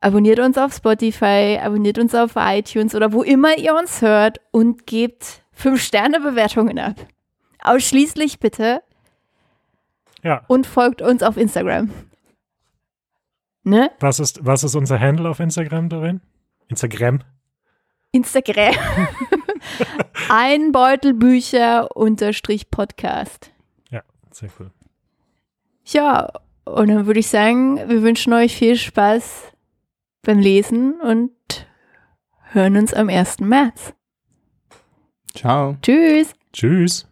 [0.00, 4.86] abonniert uns auf Spotify, abonniert uns auf iTunes oder wo immer ihr uns hört und
[4.86, 6.94] gebt 5-Sterne-Bewertungen ab.
[7.62, 8.82] Ausschließlich bitte
[10.22, 11.90] Ja, und folgt uns auf Instagram.
[13.64, 13.90] Ne?
[14.00, 16.20] Was, ist, was ist unser Handle auf Instagram, Doreen?
[16.68, 17.20] Instagram?
[18.12, 18.74] Instagram.
[20.28, 23.52] Einbeutelbücher unterstrich Podcast.
[23.90, 24.70] Ja, sehr cool.
[25.86, 26.30] Ja,
[26.64, 29.52] und dann würde ich sagen, wir wünschen euch viel Spaß
[30.22, 31.32] beim Lesen und
[32.52, 33.40] hören uns am 1.
[33.40, 33.94] März.
[35.34, 35.76] Ciao.
[35.82, 36.32] Tschüss.
[36.52, 37.08] Tschüss.